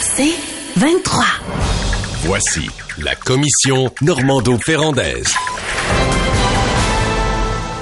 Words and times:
C'est 0.00 0.34
23. 0.76 1.24
Voici 2.24 2.68
la 2.98 3.14
commission 3.14 3.92
Normando-Ferrandaise. 4.02 5.34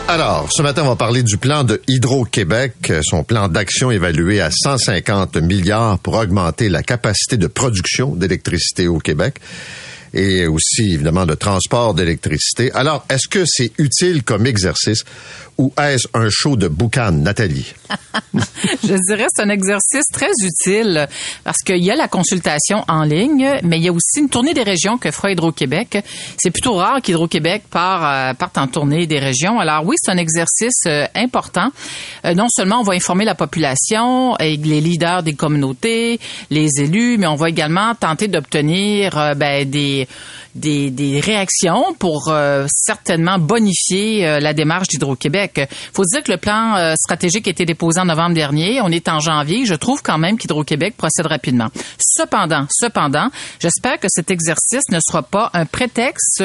Alors, 0.09 0.49
ce 0.53 0.63
matin, 0.63 0.83
on 0.85 0.89
va 0.89 0.97
parler 0.97 1.23
du 1.23 1.39
plan 1.39 1.65
de 1.65 1.81
Hydro-Québec, 1.89 2.93
son 3.03 3.25
plan 3.25 3.49
d'action 3.49 3.91
évalué 3.91 4.41
à 4.41 4.51
150 4.51 5.37
milliards 5.37 5.99
pour 5.99 6.15
augmenter 6.15 6.69
la 6.69 6.83
capacité 6.83 7.37
de 7.37 7.47
production 7.47 8.15
d'électricité 8.15 8.89
au 8.89 8.99
Québec 8.99 9.37
et 10.15 10.47
aussi, 10.47 10.93
évidemment, 10.93 11.25
de 11.25 11.35
transport 11.35 11.95
d'électricité. 11.95 12.71
Alors, 12.73 13.07
est-ce 13.09 13.29
que 13.29 13.45
c'est 13.47 13.73
utile 13.79 14.23
comme 14.23 14.47
exercice 14.47 15.05
ou 15.59 15.73
est-ce 15.79 16.09
un 16.15 16.29
show 16.31 16.57
de 16.57 16.69
boucan, 16.69 17.13
Nathalie? 17.13 17.73
Je 18.83 18.97
dirais 19.09 19.27
c'est 19.35 19.43
un 19.43 19.49
exercice 19.49 20.07
très 20.13 20.31
utile 20.43 21.09
parce 21.45 21.59
qu'il 21.59 21.83
y 21.83 21.91
a 21.91 21.97
la 21.97 22.09
consultation 22.09 22.85
en 22.89 23.05
ligne, 23.05 23.61
mais 23.63 23.79
il 23.79 23.85
y 23.85 23.89
a 23.89 23.93
aussi 23.93 24.21
une 24.21 24.29
tournée 24.29 24.55
des 24.55 24.63
régions 24.63 24.99
que 24.99 25.11
fera 25.11 25.31
Hydro-Québec. 25.31 25.99
C'est 26.39 26.51
plutôt 26.51 26.75
rare 26.75 27.01
qu'Hydro-Québec 27.03 27.65
euh, 27.75 28.35
parte 28.35 28.59
en 28.59 28.67
tournée 28.67 29.07
des 29.07 29.19
régions. 29.19 29.61
Alors 29.61 29.85
oui, 29.85 29.97
c'est 30.01 30.11
un 30.11 30.17
exercice 30.17 30.83
euh, 30.87 31.07
important. 31.15 31.69
Euh, 32.25 32.35
non 32.35 32.47
seulement 32.49 32.81
on 32.81 32.85
va 32.85 32.95
informer 32.95 33.25
la 33.25 33.35
population 33.35 34.37
et 34.39 34.57
les 34.57 34.81
leaders 34.81 35.23
des 35.23 35.35
communautés, 35.35 36.21
les 36.51 36.69
élus, 36.79 37.19
mais 37.19 37.27
on 37.27 37.37
va 37.37 37.49
également 37.49 37.95
tenter 37.95 38.29
d'obtenir 38.29 39.35
ben, 39.37 39.69
des 39.69 41.21
réactions 41.21 41.95
pour 41.99 42.33
certainement 42.69 43.39
bonifier 43.39 44.41
la 44.41 44.53
démarche 44.53 44.89
d'Hydro-Québec. 44.89 45.42
Il 45.57 45.67
faut 45.93 46.05
dire 46.05 46.23
que 46.23 46.31
le 46.31 46.39
plan 46.39 46.77
euh, 46.77 46.95
stratégique 46.97 47.47
a 47.49 47.51
été 47.51 47.65
déposé 47.65 48.01
en 48.01 48.05
novembre 48.05 48.35
dernier. 48.35 48.81
On 48.81 48.89
est 48.89 49.09
en 49.09 49.21
janvier. 49.21 49.67
Je 49.67 49.75
trouve 49.75 50.03
quand 50.03 50.19
même 50.19 50.39
qu'Hydro-Québec 50.39 50.95
procède 50.97 51.27
rapidement. 51.27 51.69
Cependant, 51.99 52.67
cependant, 52.71 53.29
j'espère 53.61 53.99
que 53.99 54.09
cet 54.09 54.31
exercice 54.31 54.89
ne 54.91 54.99
sera 55.01 55.23
pas 55.23 55.51
un 55.55 55.67
prétexte 55.67 56.43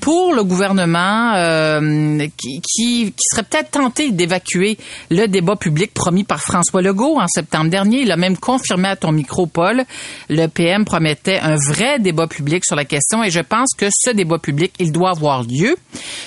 pour 0.00 0.34
le 0.34 0.44
gouvernement 0.44 1.34
euh, 1.34 2.26
qui, 2.36 2.60
qui, 2.60 3.14
serait 3.30 3.42
peut-être 3.42 3.72
tenté 3.72 4.10
d'évacuer 4.10 4.78
le 5.10 5.26
débat 5.26 5.56
public 5.56 5.92
promis 5.94 6.24
par 6.24 6.40
François 6.40 6.82
Legault 6.82 7.18
en 7.18 7.26
septembre 7.26 7.70
dernier. 7.70 8.02
Il 8.02 8.12
a 8.12 8.16
même 8.16 8.36
confirmé 8.36 8.88
à 8.88 8.96
ton 8.96 9.12
micro, 9.12 9.46
Paul, 9.46 9.84
le 10.28 10.46
PM 10.46 10.84
promettait 10.84 11.38
un 11.38 11.56
vrai 11.56 11.98
débat 11.98 12.26
public 12.26 12.64
sur 12.64 12.76
la 12.76 12.84
question 12.84 13.22
et 13.24 13.30
je 13.30 13.40
pense 13.40 13.70
que 13.76 13.86
ce 13.90 14.10
débat 14.10 14.38
public, 14.38 14.72
il 14.78 14.92
doit 14.92 15.10
avoir 15.10 15.42
lieu, 15.42 15.76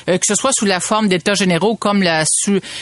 euh, 0.09 0.17
que 0.17 0.25
ce 0.25 0.35
soit 0.35 0.51
sous 0.53 0.65
la 0.65 0.79
forme 0.79 1.07
d'états 1.07 1.33
généraux 1.33 1.75
comme 1.75 2.01
l'a 2.01 2.23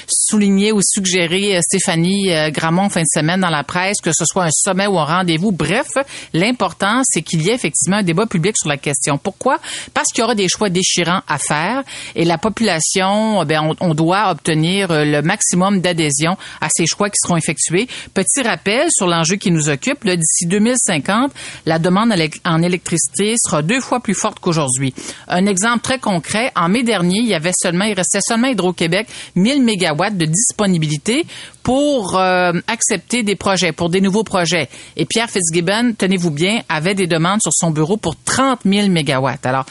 souligné 0.08 0.72
ou 0.72 0.80
suggéré 0.82 1.58
euh, 1.58 1.62
Stéphanie 1.62 2.32
euh, 2.32 2.50
Gramont 2.50 2.90
fin 2.90 3.02
de 3.02 3.08
semaine 3.14 3.42
dans 3.42 3.50
la 3.50 3.64
presse, 3.64 3.98
que 4.02 4.12
ce 4.14 4.26
soit 4.26 4.46
un 4.46 4.52
sommet 4.52 4.88
ou 4.88 4.98
un 5.00 5.06
rendez-vous. 5.06 5.52
Bref, 5.52 5.88
l'important, 6.34 7.02
c'est 7.04 7.22
qu'il 7.22 7.42
y 7.42 7.50
ait 7.50 7.56
effectivement 7.56 7.98
un 7.98 8.04
débat 8.04 8.26
public 8.26 8.56
sur 8.58 8.70
la 8.70 8.78
question. 8.78 9.18
Pourquoi? 9.18 9.60
Parce 9.94 10.10
qu'il 10.10 10.22
y 10.22 10.24
aura 10.24 10.36
des 10.36 10.48
choix 10.50 10.70
déchirant 10.76 11.22
à 11.28 11.38
faire 11.38 11.84
et 12.16 12.26
la 12.26 12.38
population, 12.38 13.42
eh 13.50 13.58
on, 13.80 13.94
doit 13.94 14.30
obtenir 14.30 14.92
euh, 14.92 15.06
le 15.06 15.22
maximum 15.22 15.80
d'adhésion 15.80 16.38
à 16.60 16.68
ces 16.70 16.86
choix 16.86 17.10
qui 17.10 17.18
seront 17.22 17.38
effectués. 17.38 17.88
Petit 18.14 18.42
rappel 18.44 18.88
sur 18.92 19.08
l'enjeu 19.08 19.38
qui 19.38 19.52
nous 19.52 19.70
occupe, 19.70 20.06
d'ici 20.06 20.46
2050, 20.48 21.32
la 21.66 21.80
demande 21.80 22.14
en 22.44 22.62
électricité 22.62 23.36
sera 23.42 23.62
deux 23.62 23.80
fois 23.80 24.02
plus 24.02 24.14
forte 24.14 24.40
qu'aujourd'hui. 24.40 24.94
Un 25.30 25.46
exemple 25.46 25.82
très 25.82 26.00
concret, 26.00 26.52
en 26.56 26.68
mai 26.68 26.84
dernier, 26.84 27.20
il 27.20 27.28
y 27.28 27.34
avait 27.34 27.54
seulement, 27.58 27.86
il 27.86 27.94
restait 27.94 28.20
seulement 28.22 28.48
Hydro-Québec 28.48 29.08
1000 29.36 29.64
mégawatts 29.64 30.18
de 30.18 30.26
disponibilité 30.26 31.26
pour 31.66 32.16
euh, 32.20 32.54
accepter 32.68 33.24
des 33.24 33.36
projets, 33.36 33.72
pour 33.72 33.90
des 33.90 34.00
nouveaux 34.00 34.24
projets. 34.24 34.70
Et 34.98 35.06
Pierre 35.06 35.32
Fitzgibbon, 35.32 35.96
tenez-vous 35.98 36.30
bien, 36.30 36.62
avait 36.70 36.94
des 36.94 37.08
demandes 37.08 37.42
sur 37.42 37.52
son 37.52 37.72
bureau 37.72 37.98
pour 37.98 38.16
30 38.24 38.60
000 38.66 38.90
mégawatts. 38.90 39.48
Alors, 39.48 39.66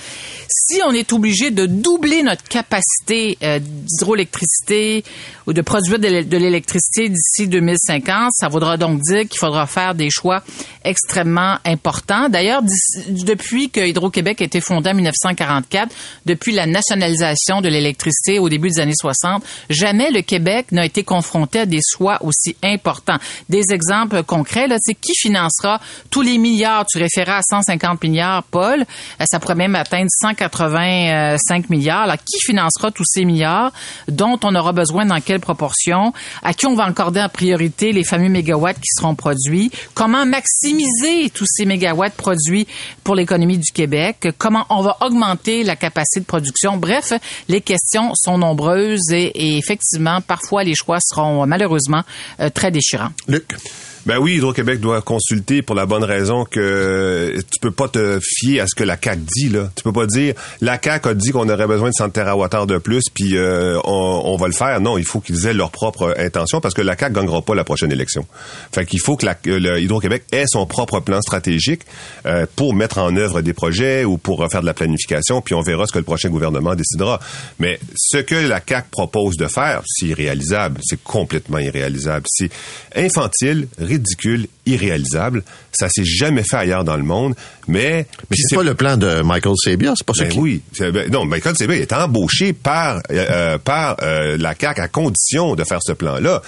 si 0.48 0.81
on 0.84 0.91
est 0.91 1.12
obligé 1.12 1.53
de 1.53 1.67
doubler 1.67 2.24
notre 2.24 2.42
capacité 2.42 3.39
euh, 3.45 3.61
d'hydroélectricité 3.61 5.05
ou 5.46 5.52
de 5.52 5.61
produire 5.61 6.01
de 6.01 6.36
l'électricité 6.36 7.08
d'ici 7.08 7.46
2050, 7.46 8.33
ça 8.33 8.48
voudra 8.48 8.77
donc 8.77 9.01
dire 9.01 9.29
qu'il 9.29 9.39
faudra 9.39 9.68
faire 9.68 9.95
des 9.95 10.11
choix 10.11 10.42
extrêmement 10.85 11.58
importants. 11.64 12.29
D'ailleurs, 12.29 12.63
depuis 13.08 13.70
que 13.70 13.80
Hydro-Québec 13.80 14.41
a 14.41 14.45
été 14.45 14.61
fondé 14.61 14.91
en 14.91 14.95
1944, 14.95 15.95
depuis 16.27 16.52
la 16.52 16.67
nationalisation 16.67 17.61
de 17.61 17.68
l'électricité 17.68 18.41
au 18.41 18.48
début 18.48 18.68
des 18.68 18.80
années 18.80 18.95
60, 18.98 19.45
jamais 19.70 20.11
le 20.11 20.23
Québec 20.23 20.73
n'a 20.73 20.85
été 20.85 21.05
confronté 21.05 21.61
à 21.61 21.67
des 21.67 21.83
choix 21.92 22.18
aussi 22.22 22.56
importants. 22.62 23.18
Des 23.48 23.62
exemples 23.72 24.22
concrets, 24.22 24.67
là, 24.67 24.77
c'est 24.78 24.95
qui 24.95 25.14
financera 25.14 25.80
tous 26.11 26.22
les 26.22 26.39
milliards, 26.39 26.86
tu 26.86 26.98
référais 26.98 27.33
à 27.33 27.42
150 27.42 28.02
milliards, 28.02 28.42
Paul, 28.45 28.80
euh, 28.80 29.24
ça 29.27 29.39
pourrait 29.39 29.55
même 29.55 29.74
atteindre 29.74 30.08
185 30.08 31.70
milliards. 31.70 32.02
Alors, 32.02 32.17
qui 32.17 32.39
financera 32.40 32.90
tous 32.90 33.05
ces 33.06 33.24
milliards 33.24 33.73
dont 34.08 34.39
on 34.44 34.55
aura 34.55 34.73
besoin 34.73 35.06
dans 35.06 35.20
quelle 35.20 35.40
proportion? 35.40 36.12
À 36.42 36.55
qui 36.55 36.67
on 36.67 36.74
va 36.74 36.84
accorder 36.84 37.20
en 37.20 37.28
priorité 37.28 37.92
les 37.92 38.05
fameux 38.05 38.28
mégawatts 38.28 38.77
qui 38.77 38.89
seront 38.98 39.14
produits? 39.14 39.70
Comment 39.94 40.27
maximiser 40.27 41.30
tous 41.30 41.46
ces 41.46 41.64
mégawatts 41.64 42.14
produits 42.14 42.67
pour 43.02 43.14
l'économie 43.14 43.58
du 43.58 43.73
Québec? 43.73 44.28
Comment 44.39 44.64
on 44.70 44.83
va 44.83 44.96
augmenter 45.00 45.64
la 45.64 45.77
capacité 45.77 46.20
de 46.20 46.27
production? 46.27 46.77
Bref, 46.77 47.12
les 47.48 47.61
questions 47.61 48.12
sont 48.14 48.39
nombreuses 48.39 49.12
et, 49.12 49.27
et 49.34 49.58
effectivement, 49.58 50.20
parfois 50.20 50.64
les 50.64 50.74
choix 50.74 50.98
seront 51.00 51.46
malheureusement 51.46 51.73
euh, 52.40 52.51
très 52.51 52.70
déchirants. 52.70 53.12
Luc? 53.29 53.55
Ben 54.07 54.19
oui, 54.19 54.35
Hydro-Québec 54.35 54.81
doit 54.81 55.01
consulter 55.01 55.63
pour 55.63 55.75
la 55.75 55.87
bonne 55.87 56.05
raison 56.05 56.45
que 56.45 57.35
tu 57.39 57.59
peux 57.59 57.70
pas 57.70 57.89
te 57.89 58.19
fier 58.23 58.61
à 58.61 58.67
ce 58.67 58.75
que 58.75 58.85
la 58.85 58.98
CAC 58.98 59.20
dit 59.25 59.48
là. 59.48 59.70
Tu 59.75 59.83
peux 59.83 59.95
pas 59.95 60.07
dire 60.07 60.35
la 60.61 60.77
CAC 60.77 61.07
a 61.07 61.15
dit 61.15 61.31
qu'on 61.31 61.48
aurait 61.48 61.67
besoin 61.67 61.89
de 61.89 61.95
100 61.95 62.11
TWh 62.11 62.67
de 62.67 62.77
plus 62.77 63.05
puis 63.13 63.39
euh, 63.39 63.79
on, 63.85 64.37
va 64.37 64.47
le 64.47 64.53
faire. 64.53 64.79
Non, 64.83 64.98
il 64.98 65.07
faut 65.07 65.20
qu'ils 65.20 65.47
aient 65.47 65.55
leur 65.55 65.70
propre 65.70 66.15
intention 66.19 66.61
parce 66.61 66.75
que 66.75 66.83
la 66.83 66.97
CAC 66.97 67.15
gagnera 67.15 67.41
pas 67.41 67.55
la 67.55 67.65
prochaine 67.65 67.92
élection. 67.92 68.27
Fait 68.73 68.85
qu'il 68.85 69.01
faut 69.01 69.17
que 69.17 69.25
la, 69.25 69.79
Hydro-Québec 69.79 70.25
ait 70.33 70.45
son 70.48 70.67
propre 70.67 71.01
plan 71.01 71.23
stratégique 71.23 71.83
euh, 72.27 72.45
pour 72.57 72.75
mettre 72.75 72.98
en 72.98 73.17
œuvre 73.17 73.41
des 73.41 73.55
projets 73.55 74.05
ou 74.05 74.19
pour 74.19 74.47
faire 74.51 74.61
de 74.61 74.67
la 74.67 74.75
planification 74.75 75.41
puis 75.41 75.55
on 75.55 75.63
verra 75.63 75.86
ce 75.86 75.92
que 75.92 75.98
le 75.98 76.05
prochain 76.05 76.29
gouvernement 76.29 76.75
décidera. 76.75 77.21
Mais 77.59 77.81
ce 77.97 78.19
que 78.19 78.35
la 78.35 78.61
CAC 78.61 78.91
propose 78.91 79.39
de 79.39 79.47
faire, 79.47 79.83
c'est 79.86 80.07
irréalisable, 80.07 80.81
c'est 80.83 81.03
complètement 81.03 81.59
irréalisable, 81.59 82.27
c'est 82.29 82.51
infantile, 82.95 83.67
ridicule, 83.94 84.48
irréalisable. 84.66 85.44
Ça 85.74 85.89
s'est 85.89 86.05
jamais 86.05 86.42
fait 86.42 86.57
ailleurs 86.57 86.85
dans 86.85 86.96
le 86.96 87.02
monde, 87.02 87.35
mais... 87.68 88.07
Mais 88.30 88.36
c'est 88.39 88.57
pas 88.57 88.62
le 88.62 88.74
plan 88.74 88.96
de 88.96 89.23
Michael 89.23 89.55
Sabia, 89.57 89.95
c'est 89.96 90.07
pas 90.07 90.14
ça 90.14 90.24
ben 90.24 90.39
Oui. 90.39 90.62
Ben, 90.79 91.11
non, 91.11 91.24
Michael 91.24 91.57
Sabia 91.57 91.77
est 91.77 91.92
embauché 91.92 92.52
par, 92.52 92.96
euh, 92.96 93.01
euh, 93.11 93.58
par 93.58 93.96
euh, 94.02 94.36
la 94.39 94.55
CAQ 94.58 94.80
à 94.80 94.89
condition 94.89 95.55
de 95.55 95.64
faire 95.64 95.80
ce 95.83 95.92
plan-là. 95.92 96.42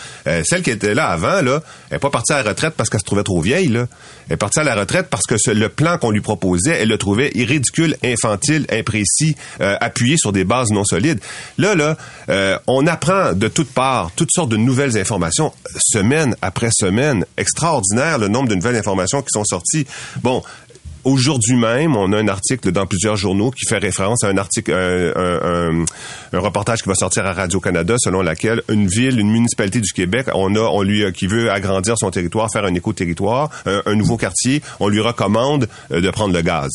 celle 0.44 0.62
qui 0.62 0.70
était 0.70 0.94
là 0.94 1.08
avant, 1.08 1.42
là, 1.42 1.62
elle 1.90 1.96
est 1.96 2.00
pas 2.00 2.10
partie 2.10 2.32
à 2.32 2.42
la 2.42 2.50
retraite 2.50 2.74
parce 2.76 2.90
qu'elle 2.90 3.00
se 3.00 3.06
trouvait 3.06 3.22
trop 3.22 3.40
vieille, 3.40 3.68
là. 3.68 3.86
Elle 4.28 4.34
est 4.34 4.36
partie 4.36 4.58
à 4.58 4.64
la 4.64 4.74
retraite 4.74 5.06
parce 5.08 5.24
que 5.24 5.36
le 5.50 5.68
plan 5.68 5.98
qu'on 5.98 6.10
lui 6.10 6.20
proposait, 6.20 6.78
elle 6.80 6.88
le 6.88 6.98
trouvait 6.98 7.30
ridicule, 7.34 7.96
infantile, 8.04 8.66
imprécis, 8.72 9.36
appuyé 9.60 10.16
sur 10.16 10.32
des 10.32 10.44
bases 10.44 10.70
non 10.70 10.84
solides. 10.84 11.20
Là, 11.58 11.76
là, 11.76 11.96
on 12.66 12.86
apprend 12.88 13.34
de 13.34 13.46
toutes 13.46 13.70
parts 13.70 14.10
toutes 14.16 14.32
sortes 14.32 14.48
de 14.48 14.56
nouvelles 14.56 14.98
informations, 14.98 15.52
semaine 15.78 16.36
après 16.42 16.70
semaine, 16.72 17.24
extraordinaire 17.36 18.18
le 18.18 18.28
nombre 18.28 18.48
de 18.48 18.54
nouvelles 18.54 18.76
informations 18.76 19.15
qui 19.22 19.30
sont 19.32 19.44
sorties. 19.44 19.86
Bon, 20.22 20.42
Aujourd'hui 21.06 21.54
même, 21.54 21.94
on 21.94 22.12
a 22.12 22.18
un 22.18 22.26
article 22.26 22.72
dans 22.72 22.84
plusieurs 22.84 23.14
journaux 23.14 23.52
qui 23.52 23.64
fait 23.64 23.78
référence 23.78 24.24
à 24.24 24.28
un 24.28 24.36
article, 24.38 24.72
un, 24.72 25.84
reportage 26.36 26.82
qui 26.82 26.88
va 26.88 26.96
sortir 26.96 27.24
à 27.24 27.32
Radio 27.32 27.60
Canada, 27.60 27.94
selon 27.96 28.22
laquelle 28.22 28.60
une 28.68 28.88
ville, 28.88 29.20
une 29.20 29.30
municipalité 29.30 29.80
du 29.80 29.92
Québec, 29.92 30.26
on 30.34 30.56
a, 30.56 30.58
on 30.58 30.82
lui, 30.82 31.04
qui 31.12 31.28
veut 31.28 31.48
agrandir 31.52 31.94
son 31.96 32.10
territoire, 32.10 32.50
faire 32.52 32.64
un 32.64 32.74
éco-territoire, 32.74 33.50
un, 33.66 33.94
nouveau 33.94 34.16
quartier, 34.16 34.62
on 34.80 34.88
lui 34.88 34.98
recommande 34.98 35.68
euh, 35.92 36.00
de 36.00 36.10
prendre 36.10 36.34
le 36.34 36.42
gaz. 36.42 36.72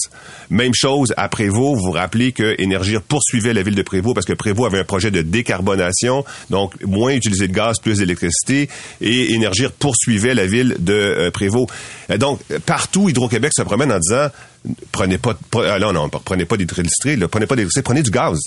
Même 0.49 0.73
chose 0.73 1.13
à 1.17 1.27
Prévost. 1.27 1.75
Vous 1.75 1.87
vous 1.87 1.91
rappelez 1.91 2.31
que 2.31 2.55
Énergir 2.57 3.01
poursuivait 3.01 3.53
la 3.53 3.63
ville 3.63 3.75
de 3.75 3.81
Prévost 3.81 4.15
parce 4.15 4.25
que 4.25 4.31
Prévost 4.31 4.67
avait 4.67 4.79
un 4.79 4.85
projet 4.85 5.11
de 5.11 5.21
décarbonation, 5.21 6.23
donc 6.49 6.81
moins 6.85 7.11
utiliser 7.11 7.49
de 7.49 7.53
gaz, 7.53 7.79
plus 7.79 7.97
d'électricité, 7.97 8.69
et 9.01 9.33
Énergir 9.33 9.73
poursuivait 9.73 10.35
la 10.35 10.45
ville 10.45 10.77
de 10.79 10.93
euh, 10.93 11.31
Prévost. 11.31 11.69
Donc 12.17 12.41
partout, 12.65 13.09
Hydro-Québec 13.09 13.51
se 13.55 13.61
promène 13.61 13.91
en 13.91 13.99
disant 13.99 14.27
prenez 14.91 15.17
pas, 15.17 15.35
pre- 15.51 15.69
ah 15.69 15.79
non, 15.79 15.93
non, 15.93 16.09
prenez 16.09 16.45
pas 16.45 16.57
d'électricité, 16.57 17.17
prenez 17.29 17.45
pas 17.45 17.55
d'électricité, 17.55 17.81
prenez 17.83 18.03
du 18.03 18.11
gaz. 18.11 18.37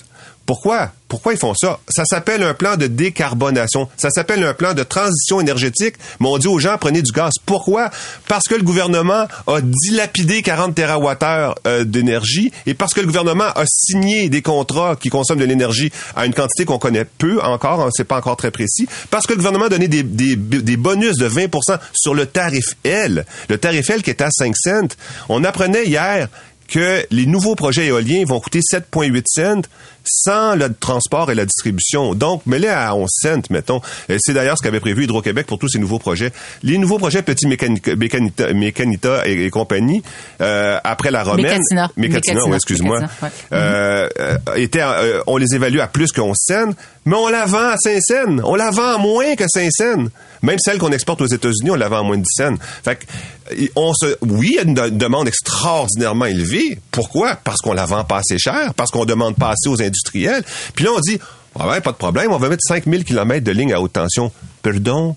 Pourquoi? 0.46 0.92
Pourquoi 1.08 1.32
ils 1.32 1.38
font 1.38 1.54
ça? 1.54 1.78
Ça 1.88 2.04
s'appelle 2.04 2.42
un 2.42 2.52
plan 2.52 2.76
de 2.76 2.86
décarbonation. 2.86 3.88
Ça 3.96 4.10
s'appelle 4.10 4.44
un 4.44 4.52
plan 4.52 4.74
de 4.74 4.82
transition 4.82 5.40
énergétique. 5.40 5.94
Mais 6.20 6.28
on 6.28 6.36
dit 6.36 6.48
aux 6.48 6.58
gens, 6.58 6.76
prenez 6.78 7.00
du 7.00 7.12
gaz. 7.12 7.32
Pourquoi? 7.46 7.88
Parce 8.28 8.44
que 8.46 8.54
le 8.54 8.62
gouvernement 8.62 9.26
a 9.46 9.60
dilapidé 9.62 10.42
40 10.42 10.74
TWh 10.74 11.54
euh, 11.66 11.84
d'énergie 11.84 12.52
et 12.66 12.74
parce 12.74 12.92
que 12.92 13.00
le 13.00 13.06
gouvernement 13.06 13.44
a 13.44 13.64
signé 13.66 14.28
des 14.28 14.42
contrats 14.42 14.96
qui 14.96 15.08
consomment 15.08 15.40
de 15.40 15.46
l'énergie 15.46 15.90
à 16.14 16.26
une 16.26 16.34
quantité 16.34 16.66
qu'on 16.66 16.78
connaît 16.78 17.06
peu 17.06 17.40
encore, 17.42 17.88
c'est 17.94 18.04
pas 18.04 18.18
encore 18.18 18.36
très 18.36 18.50
précis, 18.50 18.86
parce 19.10 19.26
que 19.26 19.32
le 19.32 19.38
gouvernement 19.38 19.66
a 19.66 19.68
donné 19.70 19.88
des, 19.88 20.02
des, 20.02 20.36
des 20.36 20.76
bonus 20.76 21.16
de 21.16 21.28
20% 21.28 21.78
sur 21.94 22.12
le 22.14 22.26
tarif 22.26 22.76
L. 22.84 23.24
Le 23.48 23.56
tarif 23.56 23.88
L 23.88 24.02
qui 24.02 24.10
est 24.10 24.20
à 24.20 24.28
5 24.30 24.54
cents. 24.56 24.88
On 25.30 25.42
apprenait 25.44 25.84
hier 25.86 26.03
que 26.68 27.06
les 27.10 27.26
nouveaux 27.26 27.54
projets 27.54 27.86
éoliens 27.86 28.24
vont 28.24 28.40
coûter 28.40 28.60
7,8 28.60 29.22
cents 29.26 29.68
sans 30.04 30.54
le 30.56 30.72
transport 30.74 31.30
et 31.30 31.34
la 31.34 31.44
distribution. 31.44 32.14
Donc, 32.14 32.42
mets-les 32.46 32.68
à 32.68 32.94
11 32.94 33.08
cents, 33.10 33.42
mettons. 33.50 33.80
Et 34.08 34.16
C'est 34.18 34.32
d'ailleurs 34.34 34.56
ce 34.58 34.62
qu'avait 34.62 34.80
prévu 34.80 35.04
Hydro-Québec 35.04 35.46
pour 35.46 35.58
tous 35.58 35.68
ces 35.68 35.78
nouveaux 35.78 35.98
projets. 35.98 36.32
Les 36.62 36.78
nouveaux 36.78 36.98
projets 36.98 37.22
Petit 37.22 37.46
Mécanica, 37.46 37.96
Mécanita, 37.96 38.52
Mécanita 38.52 39.26
et, 39.26 39.46
et 39.46 39.50
compagnie, 39.50 40.02
euh, 40.40 40.78
après 40.84 41.10
la 41.10 41.22
romaine... 41.24 41.44
Mécatina. 41.46 41.90
Mécatina, 41.96 42.34
Mécatina, 42.34 42.40
oui, 42.46 42.54
excuse-moi. 42.56 43.00
Ouais. 43.00 43.28
Euh, 43.52 44.08
euh, 44.18 44.66
euh, 44.76 45.22
on 45.26 45.36
les 45.36 45.54
évalue 45.54 45.78
à 45.78 45.86
plus 45.86 46.12
que 46.12 46.20
11 46.20 46.36
cents, 46.38 46.70
mais 47.06 47.16
on 47.16 47.28
la 47.28 47.46
vend 47.46 47.68
à 47.70 47.76
5 47.76 48.00
cents. 48.00 48.36
On 48.44 48.54
la 48.54 48.70
vend 48.70 48.94
à 48.94 48.98
moins 48.98 49.34
que 49.36 49.44
5 49.48 49.70
cents. 49.72 50.04
Même 50.42 50.58
celle 50.58 50.76
qu'on 50.78 50.92
exporte 50.92 51.22
aux 51.22 51.26
États-Unis, 51.26 51.70
on 51.70 51.74
la 51.74 51.88
vend 51.88 52.00
à 52.00 52.02
moins 52.02 52.18
de 52.18 52.22
10 52.22 52.28
cents. 52.36 52.54
Fait 52.84 52.96
que, 52.96 53.04
on 53.76 53.92
se, 53.94 54.16
oui, 54.22 54.48
il 54.50 54.54
y 54.56 54.58
a 54.58 54.62
une 54.62 54.74
de- 54.74 54.88
demande 54.90 55.26
extraordinairement 55.28 56.26
élevée. 56.26 56.78
Pourquoi? 56.90 57.36
Parce 57.42 57.60
qu'on 57.62 57.72
la 57.72 57.86
vend 57.86 58.04
pas 58.04 58.18
assez 58.18 58.38
cher, 58.38 58.74
parce 58.74 58.90
qu'on 58.90 59.04
demande 59.06 59.36
pas 59.36 59.50
assez 59.50 59.68
aux 59.68 59.76
industriels. 59.94 60.44
Puis 60.74 60.84
là, 60.84 60.90
on 60.96 61.00
dit, 61.00 61.18
ah 61.58 61.68
ouais, 61.68 61.80
pas 61.80 61.92
de 61.92 61.96
problème, 61.96 62.32
on 62.32 62.38
va 62.38 62.48
mettre 62.48 62.62
5000 62.66 63.04
km 63.04 63.44
de 63.44 63.52
lignes 63.52 63.72
à 63.72 63.80
haute 63.80 63.92
tension. 63.92 64.32
Pardon? 64.62 65.16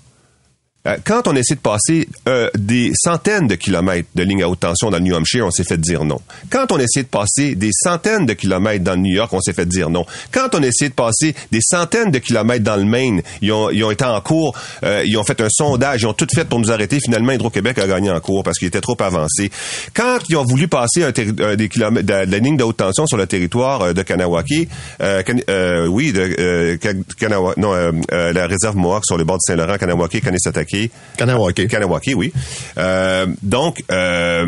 Euh, 0.88 0.96
Quand 1.04 1.26
on 1.28 1.36
essaie 1.36 1.54
de 1.54 1.60
passer 1.60 2.08
euh, 2.28 2.48
des 2.56 2.92
centaines 2.94 3.46
de 3.46 3.54
kilomètres 3.54 4.08
de 4.14 4.22
lignes 4.22 4.42
à 4.42 4.48
haute 4.48 4.60
tension 4.60 4.90
dans 4.90 4.98
le 4.98 5.04
New 5.04 5.14
Hampshire, 5.14 5.44
on 5.46 5.50
s'est 5.50 5.64
fait 5.64 5.76
dire 5.80 6.04
non. 6.04 6.20
Quand 6.50 6.72
on 6.72 6.78
essaie 6.78 7.02
de 7.02 7.08
passer 7.08 7.54
des 7.54 7.70
centaines 7.72 8.26
de 8.26 8.32
kilomètres 8.34 8.84
dans 8.84 8.92
le 8.94 9.00
New 9.00 9.14
York, 9.14 9.32
on 9.32 9.40
s'est 9.40 9.52
fait 9.52 9.66
dire 9.66 9.90
non. 9.90 10.06
Quand 10.32 10.54
on 10.54 10.62
essaie 10.62 10.88
de 10.88 10.94
passer 10.94 11.34
des 11.52 11.60
centaines 11.62 12.10
de 12.10 12.18
kilomètres 12.18 12.64
dans 12.64 12.76
le 12.76 12.84
Maine, 12.84 13.22
ils 13.42 13.52
ont, 13.52 13.70
ils 13.70 13.84
ont 13.84 13.90
été 13.90 14.04
en 14.04 14.20
cours, 14.20 14.56
euh, 14.84 15.02
ils 15.04 15.16
ont 15.18 15.24
fait 15.24 15.40
un 15.40 15.48
sondage, 15.50 16.02
ils 16.02 16.06
ont 16.06 16.12
tout 16.14 16.26
fait 16.34 16.44
pour 16.46 16.58
nous 16.58 16.70
arrêter. 16.70 16.98
Finalement, 17.00 17.32
Hydro-Québec 17.32 17.78
a 17.78 17.86
gagné 17.86 18.10
en 18.10 18.20
cours 18.20 18.42
parce 18.42 18.58
qu'il 18.58 18.68
était 18.68 18.80
trop 18.80 18.96
avancé. 19.00 19.50
Quand 19.94 20.18
ils 20.28 20.36
ont 20.36 20.44
voulu 20.44 20.68
passer 20.68 21.04
un 21.04 21.12
euh, 21.40 21.56
des 21.56 21.68
kilomètres 21.68 22.06
de, 22.06 22.24
de 22.26 22.30
la 22.32 22.38
ligne 22.38 22.56
de 22.56 22.64
haute 22.64 22.78
tension 22.78 23.06
sur 23.06 23.16
le 23.18 23.26
territoire 23.26 23.82
euh, 23.82 23.92
de 23.92 24.02
Kanawaki, 24.02 24.68
Kan- 24.98 25.40
euh, 25.50 25.86
oui, 25.86 26.12
de 26.12 26.76
Ka- 26.76 26.92
Kanawa- 27.18 27.54
non, 27.56 27.72
la 28.10 28.46
réserve 28.46 28.76
Mohawk 28.76 29.04
sur 29.04 29.16
le 29.18 29.24
bord 29.24 29.36
du 29.36 29.44
Saint-Laurent, 29.46 29.76
Kanawaki, 29.76 30.20
Kanesatake. 30.20 30.77
Kanawake. 31.16 31.68
Kanawaki, 31.68 32.14
oui. 32.14 32.32
Euh, 32.78 33.26
donc, 33.42 33.82
euh, 33.90 34.46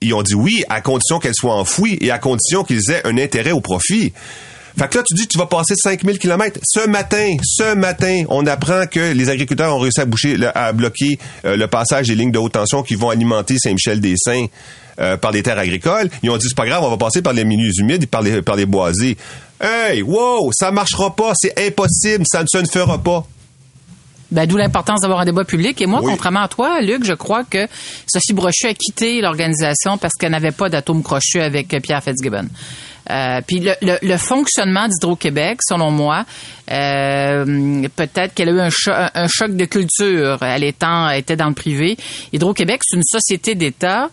ils 0.00 0.14
ont 0.14 0.22
dit 0.22 0.34
oui 0.34 0.64
à 0.68 0.80
condition 0.80 1.18
qu'elle 1.18 1.34
soit 1.34 1.54
enfouie 1.54 1.98
et 2.00 2.10
à 2.10 2.18
condition 2.18 2.64
qu'ils 2.64 2.90
aient 2.90 3.06
un 3.06 3.18
intérêt 3.18 3.52
au 3.52 3.60
profit. 3.60 4.12
Fait 4.78 4.88
que 4.88 4.98
là, 4.98 5.04
tu 5.06 5.14
dis 5.14 5.26
tu 5.26 5.36
vas 5.36 5.46
passer 5.46 5.74
5000 5.76 6.18
km. 6.18 6.58
Ce 6.62 6.88
matin, 6.88 7.36
ce 7.42 7.74
matin, 7.74 8.24
on 8.28 8.46
apprend 8.46 8.86
que 8.86 9.12
les 9.12 9.28
agriculteurs 9.28 9.74
ont 9.74 9.80
réussi 9.80 10.00
à 10.00 10.04
boucher, 10.04 10.36
à 10.54 10.72
bloquer 10.72 11.18
euh, 11.44 11.56
le 11.56 11.66
passage 11.66 12.06
des 12.06 12.14
lignes 12.14 12.30
de 12.30 12.38
haute 12.38 12.52
tension 12.52 12.82
qui 12.82 12.94
vont 12.94 13.10
alimenter 13.10 13.58
Saint-Michel-des-Saints 13.58 14.46
euh, 15.00 15.16
par 15.16 15.32
des 15.32 15.42
terres 15.42 15.58
agricoles. 15.58 16.08
Ils 16.22 16.30
ont 16.30 16.36
dit 16.36 16.46
c'est 16.48 16.56
pas 16.56 16.66
grave, 16.66 16.82
on 16.84 16.90
va 16.90 16.96
passer 16.96 17.20
par 17.20 17.32
les 17.32 17.44
milieux 17.44 17.72
humides 17.78 18.04
et 18.04 18.06
par 18.06 18.22
les, 18.22 18.42
par 18.42 18.56
les 18.56 18.66
boisés. 18.66 19.16
Hey, 19.60 20.02
wow, 20.02 20.50
ça 20.52 20.70
marchera 20.70 21.14
pas, 21.14 21.32
c'est 21.34 21.58
impossible, 21.66 22.24
ça 22.26 22.42
ne 22.42 22.46
se 22.46 22.58
ne 22.58 22.66
fera 22.66 22.96
pas. 22.98 23.26
Ben, 24.32 24.46
d'où 24.46 24.56
l'importance 24.56 25.00
d'avoir 25.00 25.20
un 25.20 25.24
débat 25.24 25.44
public. 25.44 25.80
Et 25.82 25.86
moi, 25.86 26.00
Oui. 26.02 26.10
contrairement 26.12 26.42
à 26.42 26.48
toi, 26.48 26.80
Luc, 26.80 27.04
je 27.04 27.14
crois 27.14 27.42
que 27.44 27.66
Sophie 28.06 28.32
Brochu 28.32 28.66
a 28.68 28.74
quitté 28.74 29.20
l'organisation 29.20 29.98
parce 29.98 30.14
qu'elle 30.14 30.30
n'avait 30.32 30.52
pas 30.52 30.68
d'atome 30.68 31.02
crochu 31.02 31.40
avec 31.40 31.68
Pierre 31.82 32.02
Fitzgibbon. 32.02 32.46
Euh, 33.10 33.40
puis 33.44 33.58
le, 33.58 33.72
le- 33.82 33.98
le 34.02 34.16
fonctionnement 34.18 34.86
d'Hydro-Québec, 34.86 35.58
selon 35.66 35.90
moi, 35.90 36.24
euh, 36.70 37.88
peut-être 37.96 38.34
qu'elle 38.34 38.50
a 38.50 38.52
eu 38.52 38.60
un, 38.60 38.70
cho- 38.70 38.92
un- 38.92 39.26
choc 39.28 39.56
de 39.56 39.64
culture. 39.64 40.38
Elle 40.42 40.64
étant 40.64 41.10
était 41.10 41.34
dans 41.36 41.48
le 41.48 41.54
privé. 41.54 41.96
Hydro-Québec, 42.32 42.80
c'est 42.84 42.96
une 42.96 43.02
société 43.04 43.54
d'État 43.56 44.10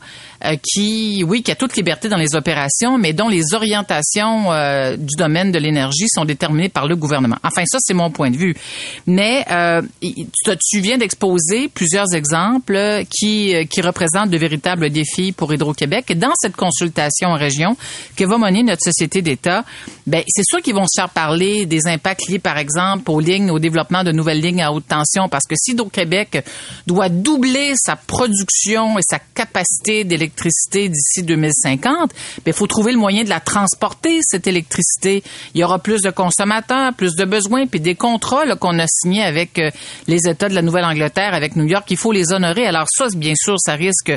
qui, 0.63 1.23
oui, 1.27 1.41
qui 1.41 1.51
a 1.51 1.55
toute 1.55 1.75
liberté 1.75 2.09
dans 2.09 2.17
les 2.17 2.35
opérations, 2.35 2.97
mais 2.97 3.13
dont 3.13 3.27
les 3.27 3.53
orientations 3.53 4.51
euh, 4.51 4.95
du 4.95 5.15
domaine 5.17 5.51
de 5.51 5.59
l'énergie 5.59 6.07
sont 6.09 6.25
déterminées 6.25 6.69
par 6.69 6.87
le 6.87 6.95
gouvernement. 6.95 7.37
Enfin, 7.43 7.63
ça, 7.65 7.77
c'est 7.81 7.93
mon 7.93 8.11
point 8.11 8.29
de 8.29 8.37
vue. 8.37 8.55
Mais 9.05 9.45
euh, 9.51 9.81
tu, 10.01 10.79
viens 10.79 10.97
d'exposer 10.97 11.69
plusieurs 11.69 12.13
exemples 12.13 12.75
euh, 12.75 13.03
qui, 13.09 13.55
euh, 13.55 13.65
qui 13.65 13.81
représentent 13.81 14.29
de 14.29 14.37
véritables 14.37 14.89
défis 14.89 15.31
pour 15.31 15.53
Hydro-Québec. 15.53 16.17
Dans 16.17 16.33
cette 16.35 16.55
consultation 16.55 17.29
en 17.29 17.35
région 17.35 17.75
que 18.15 18.25
va 18.25 18.37
mener 18.37 18.63
notre 18.63 18.83
société 18.83 19.21
d'État, 19.21 19.63
ben, 20.05 20.23
c'est 20.27 20.45
sûr 20.45 20.61
qu'ils 20.61 20.75
vont 20.75 20.85
se 20.87 21.01
faire 21.01 21.09
parler 21.09 21.65
des 21.65 21.87
impacts 21.87 22.27
liés, 22.27 22.39
par 22.39 22.57
exemple, 22.57 23.09
aux 23.09 23.19
lignes, 23.19 23.49
au 23.49 23.59
développement 23.59 24.03
de 24.03 24.11
nouvelles 24.11 24.41
lignes 24.41 24.61
à 24.61 24.71
haute 24.71 24.87
tension, 24.87 25.29
parce 25.29 25.45
que 25.45 25.55
si 25.57 25.71
Hydro-Québec 25.71 26.43
doit 26.85 27.09
doubler 27.09 27.73
sa 27.75 27.95
production 27.95 28.97
et 28.97 29.01
sa 29.07 29.19
capacité 29.19 30.03
d'électricité 30.03 30.26
d'ici 30.89 31.23
2050, 31.23 32.11
il 32.45 32.53
faut 32.53 32.67
trouver 32.67 32.91
le 32.91 32.97
moyen 32.97 33.23
de 33.23 33.29
la 33.29 33.39
transporter, 33.39 34.19
cette 34.21 34.47
électricité. 34.47 35.23
Il 35.53 35.61
y 35.61 35.63
aura 35.63 35.79
plus 35.79 36.01
de 36.01 36.09
consommateurs, 36.09 36.93
plus 36.93 37.15
de 37.15 37.25
besoins, 37.25 37.67
puis 37.67 37.79
des 37.79 37.95
contrats 37.95 38.45
qu'on 38.55 38.79
a 38.79 38.85
signés 38.87 39.23
avec 39.23 39.59
euh, 39.59 39.69
les 40.07 40.27
États 40.27 40.49
de 40.49 40.55
la 40.55 40.61
Nouvelle-Angleterre, 40.61 41.33
avec 41.33 41.55
New 41.55 41.65
York, 41.65 41.85
il 41.89 41.97
faut 41.97 42.11
les 42.11 42.31
honorer. 42.33 42.65
Alors 42.65 42.87
ça, 42.89 43.07
bien 43.15 43.33
sûr, 43.35 43.55
ça 43.59 43.73
risque 43.73 44.13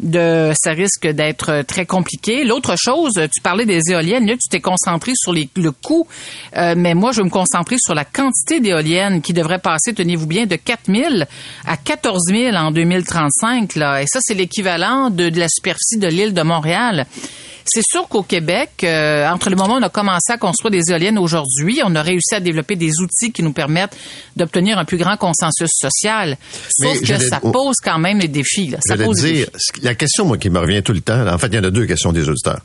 de, 0.00 0.52
ça 0.54 0.72
risque 0.72 1.06
d'être 1.06 1.62
très 1.62 1.86
compliqué. 1.86 2.44
L'autre 2.44 2.74
chose, 2.76 3.14
tu 3.32 3.40
parlais 3.42 3.66
des 3.66 3.80
éoliennes, 3.90 4.26
là, 4.26 4.34
tu 4.34 4.48
t'es 4.50 4.60
concentré 4.60 5.12
sur 5.14 5.32
le 5.32 5.70
coût, 5.70 6.06
euh, 6.56 6.74
mais 6.76 6.94
moi, 6.94 7.12
je 7.12 7.18
vais 7.18 7.24
me 7.24 7.30
concentrer 7.30 7.76
sur 7.78 7.94
la 7.94 8.04
quantité 8.04 8.60
d'éoliennes 8.60 9.22
qui 9.22 9.32
devrait 9.32 9.58
passer, 9.58 9.94
tenez-vous 9.94 10.26
bien, 10.26 10.46
de 10.46 10.56
4 10.56 10.92
000 10.92 11.14
à 11.66 11.76
14 11.76 12.22
000 12.28 12.56
en 12.56 12.70
2035. 12.70 13.76
Là. 13.76 14.02
Et 14.02 14.06
ça, 14.06 14.18
c'est 14.22 14.34
l'équivalent 14.34 15.10
de, 15.10 15.28
de 15.28 15.38
la 15.38 15.48
superficie 15.50 15.98
de 15.98 16.06
l'île 16.06 16.34
de 16.34 16.42
Montréal. 16.42 17.06
C'est 17.64 17.82
sûr 17.84 18.08
qu'au 18.08 18.22
Québec, 18.22 18.70
euh, 18.82 19.28
entre 19.28 19.50
le 19.50 19.56
moment 19.56 19.74
où 19.74 19.78
on 19.78 19.82
a 19.82 19.88
commencé 19.90 20.32
à 20.32 20.38
construire 20.38 20.70
des 20.72 20.90
éoliennes 20.90 21.18
aujourd'hui, 21.18 21.80
on 21.84 21.94
a 21.94 22.02
réussi 22.02 22.34
à 22.34 22.40
développer 22.40 22.74
des 22.74 23.00
outils 23.00 23.32
qui 23.32 23.42
nous 23.42 23.52
permettent 23.52 23.96
d'obtenir 24.36 24.78
un 24.78 24.84
plus 24.84 24.96
grand 24.96 25.16
consensus 25.16 25.70
social. 25.72 26.36
Sauf 26.68 27.00
Mais 27.00 27.06
que 27.06 27.18
ça 27.18 27.38
oh. 27.42 27.52
pose 27.52 27.76
quand 27.82 27.98
même 27.98 28.18
des 28.18 28.28
défis. 28.28 28.68
Là. 28.68 28.78
Ça 28.80 28.96
pose 28.96 29.20
dire, 29.20 29.46
défis. 29.52 29.82
la 29.82 29.94
question, 29.94 30.24
moi, 30.24 30.38
qui 30.38 30.50
me 30.50 30.58
revient 30.58 30.82
tout 30.82 30.92
le 30.92 31.00
temps, 31.00 31.26
en 31.26 31.38
fait, 31.38 31.48
il 31.48 31.54
y 31.54 31.58
en 31.58 31.64
a 31.64 31.70
deux 31.70 31.86
questions 31.86 32.12
des 32.12 32.28
auditeurs. 32.28 32.60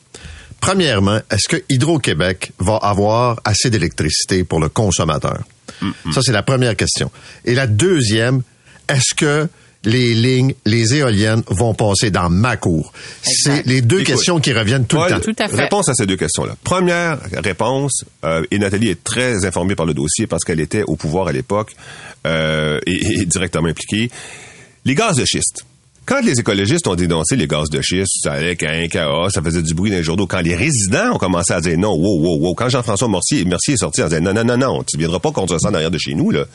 Premièrement, 0.62 1.20
est-ce 1.30 1.50
que 1.50 1.64
Hydro-Québec 1.70 2.54
va 2.60 2.78
avoir 2.78 3.40
assez 3.44 3.70
d'électricité 3.70 4.44
pour 4.44 4.60
le 4.60 4.70
consommateur? 4.70 5.40
Ça, 6.14 6.22
c'est 6.24 6.32
la 6.32 6.44
première 6.44 6.76
question. 6.76 7.12
Et 7.44 7.54
la 7.54 7.68
deuxième, 7.68 8.42
est-ce 8.88 9.14
que 9.14 9.48
les 9.86 10.14
lignes, 10.14 10.54
les 10.66 10.96
éoliennes 10.96 11.44
vont 11.48 11.74
passer 11.74 12.12
dans 12.12 12.30
ma 12.30 12.58
cour? 12.58 12.92
C'est 13.22 13.66
les 13.66 13.82
deux 13.82 14.02
Écoute, 14.02 14.08
questions 14.08 14.40
qui 14.40 14.52
reviennent 14.54 14.86
tout 14.86 14.98
Paul, 14.98 15.10
le 15.10 15.16
temps. 15.16 15.22
Tout 15.22 15.36
à 15.40 15.48
fait. 15.48 15.56
Réponse 15.56 15.90
à 15.90 15.94
ces 15.94 16.06
deux 16.06 16.18
questions-là. 16.18 16.56
Première 16.64 17.20
réponse, 17.44 18.04
euh, 18.24 18.44
et 18.52 18.60
Nathalie 18.60 18.90
est 18.90 19.04
très 19.04 19.46
informée 19.46 19.76
par 19.76 19.86
le 19.86 19.94
dossier 19.94 20.28
parce 20.28 20.44
qu'elle 20.44 20.60
était 20.60 20.84
au 20.84 20.96
pouvoir 20.96 21.28
à 21.28 21.32
l'époque 21.32 21.72
euh, 22.26 22.80
et, 22.86 23.22
et 23.22 23.26
directement 23.26 23.68
impliquée. 23.70 24.10
Les 24.84 24.96
gaz 24.96 25.18
de 25.18 25.26
schiste. 25.26 25.66
Quand 26.06 26.22
les 26.22 26.40
écologistes 26.40 26.86
ont 26.88 26.94
dénoncé 26.94 27.36
les 27.36 27.48
gaz 27.48 27.68
de 27.72 27.82
schiste, 27.82 28.22
ça 28.22 28.34
allait 28.34 28.56
qu'un 28.56 28.88
chaos, 28.88 29.32
ça 29.32 29.42
faisait 29.42 29.64
du 29.64 29.74
bruit 29.74 29.90
dans 29.90 29.98
les 29.98 30.04
journaux. 30.04 30.28
Quand 30.28 30.42
les 30.42 30.56
résidents 30.56 31.14
ont 31.16 31.18
commencé 31.18 31.52
à 31.52 31.60
dire 31.62 31.80
non, 31.80 31.96
wow, 31.96 32.20
wow, 32.22 32.38
wow. 32.42 32.54
Quand 32.54 32.70
Jean-François 32.70 33.08
Mercier, 33.08 33.44
Mercier 33.44 33.74
est 33.74 33.78
sorti 33.78 34.04
en 34.04 34.08
disant 34.08 34.22
non, 34.22 34.34
non, 34.34 34.44
non, 34.44 34.58
non, 34.58 34.84
tu 34.84 34.98
viendras 34.98 35.18
pas 35.18 35.32
contre 35.32 35.60
ça 35.60 35.70
en 35.70 35.74
arrière 35.74 35.90
de 35.90 35.98
chez 35.98 36.14
nous, 36.14 36.30
là. 36.30 36.46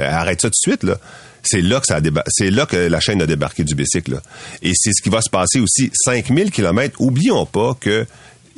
Euh, 0.00 0.10
arrête 0.10 0.40
ça 0.40 0.48
tout 0.48 0.54
de 0.66 0.70
suite, 0.72 0.82
là. 0.82 0.98
C'est 1.46 1.62
là 1.62 1.80
que 1.80 1.86
ça 1.86 2.00
c'est 2.28 2.50
là 2.50 2.66
que 2.66 2.76
la 2.76 3.00
chaîne 3.00 3.22
a 3.22 3.26
débarqué 3.26 3.64
du 3.64 3.74
bicycle. 3.74 4.20
Et 4.62 4.72
c'est 4.74 4.92
ce 4.92 5.02
qui 5.02 5.08
va 5.08 5.20
se 5.22 5.30
passer 5.30 5.60
aussi. 5.60 5.90
5000 5.92 6.50
kilomètres. 6.50 7.00
Oublions 7.00 7.46
pas 7.46 7.76
que 7.78 8.06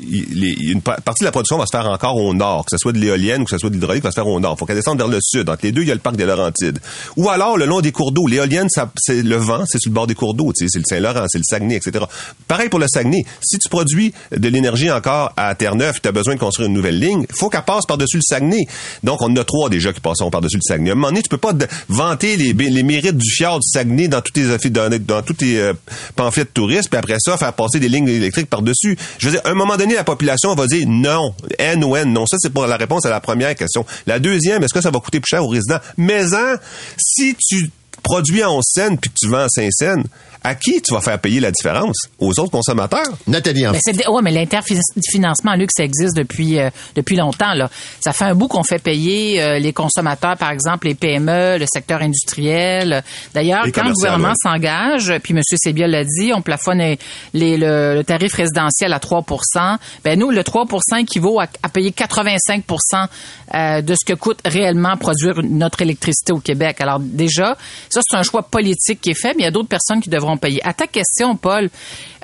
une 0.00 0.81
partie 0.81 1.23
de 1.23 1.25
la 1.25 1.33
production 1.33 1.59
va 1.59 1.67
se 1.67 1.76
faire 1.76 1.88
encore 1.88 2.17
au 2.17 2.33
nord, 2.33 2.64
que 2.64 2.71
ce 2.71 2.78
soit 2.78 2.93
de 2.93 2.99
l'éolienne 2.99 3.43
ou 3.43 3.45
que 3.45 3.50
ce 3.50 3.59
soit 3.59 3.69
de 3.69 3.75
l'hydraulique, 3.75 4.05
va 4.05 4.11
se 4.11 4.14
faire 4.14 4.26
au 4.26 4.38
nord. 4.38 4.55
Il 4.57 4.59
faut 4.59 4.67
qu'elle 4.67 4.76
descende 4.76 4.99
vers 4.99 5.09
le 5.09 5.19
sud. 5.21 5.49
Entre 5.49 5.64
les 5.64 5.73
deux, 5.73 5.83
il 5.83 5.88
y 5.88 5.90
a 5.90 5.95
le 5.95 6.00
parc 6.00 6.17
des 6.17 6.25
Laurentides. 6.25 6.78
Ou 7.17 7.28
alors 7.28 7.57
le 7.57 7.67
long 7.67 7.81
des 7.81 7.90
cours 7.90 8.12
d'eau. 8.12 8.26
L'éolienne, 8.26 8.69
c'est 8.97 9.23
le 9.23 9.37
vent, 9.37 9.64
c'est 9.67 9.81
sur 9.81 9.90
le 9.90 9.95
bord 9.95 10.07
des 10.07 10.14
cours 10.14 10.35
d'eau. 10.35 10.52
C'est 10.55 10.73
le 10.73 10.85
Saint-Laurent, 10.87 11.25
c'est 11.28 11.38
le 11.38 11.45
Saguenay, 11.45 11.76
etc. 11.76 12.05
Pareil 12.47 12.69
pour 12.69 12.78
le 12.78 12.87
Saguenay. 12.88 13.25
Si 13.43 13.59
tu 13.59 13.69
produis 13.69 14.12
de 14.31 14.49
l'énergie 14.49 14.90
encore 14.90 15.33
à 15.37 15.55
Terre-Neuve, 15.55 16.00
tu 16.00 16.09
as 16.09 16.12
besoin 16.12 16.35
de 16.35 16.40
construire 16.40 16.69
une 16.69 16.75
nouvelle 16.75 16.99
ligne, 16.99 17.26
faut 17.31 17.49
qu'elle 17.49 17.62
passe 17.62 17.87
par-dessus 17.87 18.19
le 18.19 18.23
Saguenay. 18.23 18.67
Donc, 19.02 19.21
on 19.23 19.26
en 19.26 19.37
a 19.37 19.45
trois 19.45 19.69
déjà 19.69 19.93
qui 19.93 20.00
passeront 20.00 20.31
par-dessus 20.31 20.57
le 20.59 20.62
Saguenay. 20.62 20.90
À 20.90 20.93
un 20.93 20.97
moment 20.97 21.09
donné, 21.09 21.23
tu 21.23 21.28
peux 21.28 21.38
pas 21.38 21.52
vanter 21.88 22.37
les, 22.37 22.52
les 22.52 22.83
mérites 22.83 23.17
du 23.17 23.31
fjord 23.31 23.59
du 23.59 23.69
Saguenay 23.69 24.09
dans 24.09 24.21
toutes 24.21 24.35
tes, 24.35 24.71
dans, 24.71 24.97
dans 25.00 25.23
tous 25.23 25.35
tes 25.35 25.59
euh, 25.61 25.73
pamphlets 26.14 26.45
de 26.45 26.50
touristes, 26.50 26.88
puis 26.88 26.99
après 26.99 27.17
ça, 27.19 27.37
faire 27.37 27.52
passer 27.52 27.81
des 27.81 27.88
lignes 27.88 28.09
électriques 28.09 28.49
par-dessus. 28.49 28.97
Je 29.19 29.26
veux 29.26 29.33
dire, 29.33 29.43
un 29.45 29.55
moment 29.55 29.76
donné, 29.76 29.88
la 29.95 30.04
population 30.04 30.54
va 30.54 30.66
dire 30.66 30.87
non. 30.88 31.35
N 31.59 31.85
ou 31.85 31.97
N. 31.97 32.12
Non, 32.12 32.26
ça, 32.26 32.37
c'est 32.38 32.50
pour 32.50 32.66
la 32.66 32.76
réponse 32.76 33.07
à 33.07 33.11
la 33.11 33.21
première 33.21 33.54
question. 33.54 33.85
La 34.07 34.18
deuxième, 34.18 34.62
est-ce 34.62 34.75
que 34.75 34.80
ça 34.80 34.90
va 34.90 35.00
coûter 35.00 35.21
plus 35.21 35.28
cher 35.28 35.45
aux 35.45 35.49
résidents? 35.49 35.80
Mais, 35.97 36.35
hein, 36.35 36.57
si 36.99 37.37
tu 37.38 37.71
produis 38.02 38.45
en 38.45 38.57
11 38.59 38.64
cents 38.64 38.97
puis 38.97 39.11
que 39.11 39.17
tu 39.21 39.28
vends 39.28 39.45
à 39.45 39.49
5 39.49 39.71
cents, 39.73 40.02
à 40.45 40.55
qui 40.55 40.81
tu 40.81 40.95
vas 40.95 41.00
faire 41.00 41.19
payer 41.19 41.40
la 41.40 41.50
différence? 41.50 41.97
Aux 42.19 42.38
autres 42.38 42.50
consommateurs? 42.50 43.09
Nathalie, 43.26 43.64
mais 43.64 44.09
ouais, 44.09 44.23
mais 44.23 44.31
l'interfinancement, 44.31 45.55
Luc, 45.55 45.71
ça 45.76 45.85
existe 45.85 46.17
depuis 46.17 46.59
euh, 46.59 46.71
depuis 46.95 47.17
longtemps. 47.17 47.55
Là. 47.55 47.69
Ça 48.00 48.12
fait 48.12 48.25
un 48.25 48.35
bout 48.35 48.49
qu'on 48.49 48.62
fait 48.62 48.78
payer 48.78 49.43
euh, 49.43 49.59
les 49.59 49.73
consommateurs, 49.73 50.37
par 50.37 50.50
exemple, 50.50 50.87
les 50.87 50.95
PME, 50.95 51.59
le 51.59 51.67
secteur 51.67 52.02
industriel. 52.02 53.02
D'ailleurs, 53.35 53.64
quand 53.75 53.88
le 53.88 53.93
gouvernement 53.93 54.35
s'engage, 54.40 55.12
puis 55.23 55.35
M. 55.35 55.40
Sébiol 55.43 55.90
l'a 55.90 56.05
dit, 56.05 56.33
on 56.35 56.40
plafonne 56.40 56.97
les, 57.35 57.57
le, 57.57 58.02
tarif 58.02 58.35
résidentiel 58.35 58.93
à 58.93 58.99
3% 58.99 59.76
ben 60.05 60.19
nous, 60.19 60.31
le 60.31 60.43
3% 60.43 61.00
équivaut 61.00 61.40
à, 61.40 61.47
à 61.62 61.69
payer 61.69 61.90
85% 61.90 63.09
euh, 63.55 63.83
de 63.83 63.95
ce 63.95 64.05
que 64.05 64.12
coûte 64.12 64.40
réellement 64.45 64.97
produire 64.97 65.40
notre 65.43 65.83
électricité 65.83 66.33
au 66.33 66.38
Québec. 66.38 66.81
Alors 66.81 67.00
déjà, 67.00 67.57
ça, 67.90 68.00
c'est 68.02 68.16
un 68.16 68.23
choix 68.23 68.42
politique 68.42 69.00
qui 69.00 69.11
est 69.11 69.21
fait, 69.21 69.35
mais 69.35 69.42
il 69.42 69.45
y 69.45 69.49
a 69.49 69.50
d'autres 69.50 69.68
personnes 69.68 70.00
qui 70.00 70.11
devront 70.11 70.37
payer. 70.37 70.61
À 70.64 70.73
ta 70.73 70.87
question, 70.87 71.37
Paul, 71.37 71.71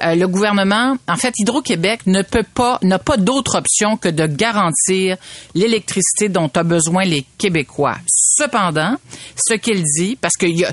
euh, 0.02 0.14
le 0.14 0.26
gouvernement, 0.28 0.96
en 1.08 1.16
fait, 1.16 1.32
Hydro-Québec 1.38 2.00
ne 2.06 2.22
peut 2.22 2.44
pas, 2.54 2.78
n'a 2.82 2.98
pas 2.98 3.16
d'autre 3.16 3.58
option 3.58 3.96
que 3.96 4.08
de 4.08 4.26
garantir 4.26 5.16
l'électricité 5.54 6.28
dont 6.28 6.50
ont 6.54 6.64
besoin 6.64 7.04
les 7.04 7.24
Québécois. 7.38 7.96
Cependant, 8.06 8.96
ce 9.36 9.54
qu'il 9.54 9.82
dit, 9.82 10.16
parce 10.16 10.34
qu'il 10.34 10.58
y, 10.58 10.64
a, 10.64 10.72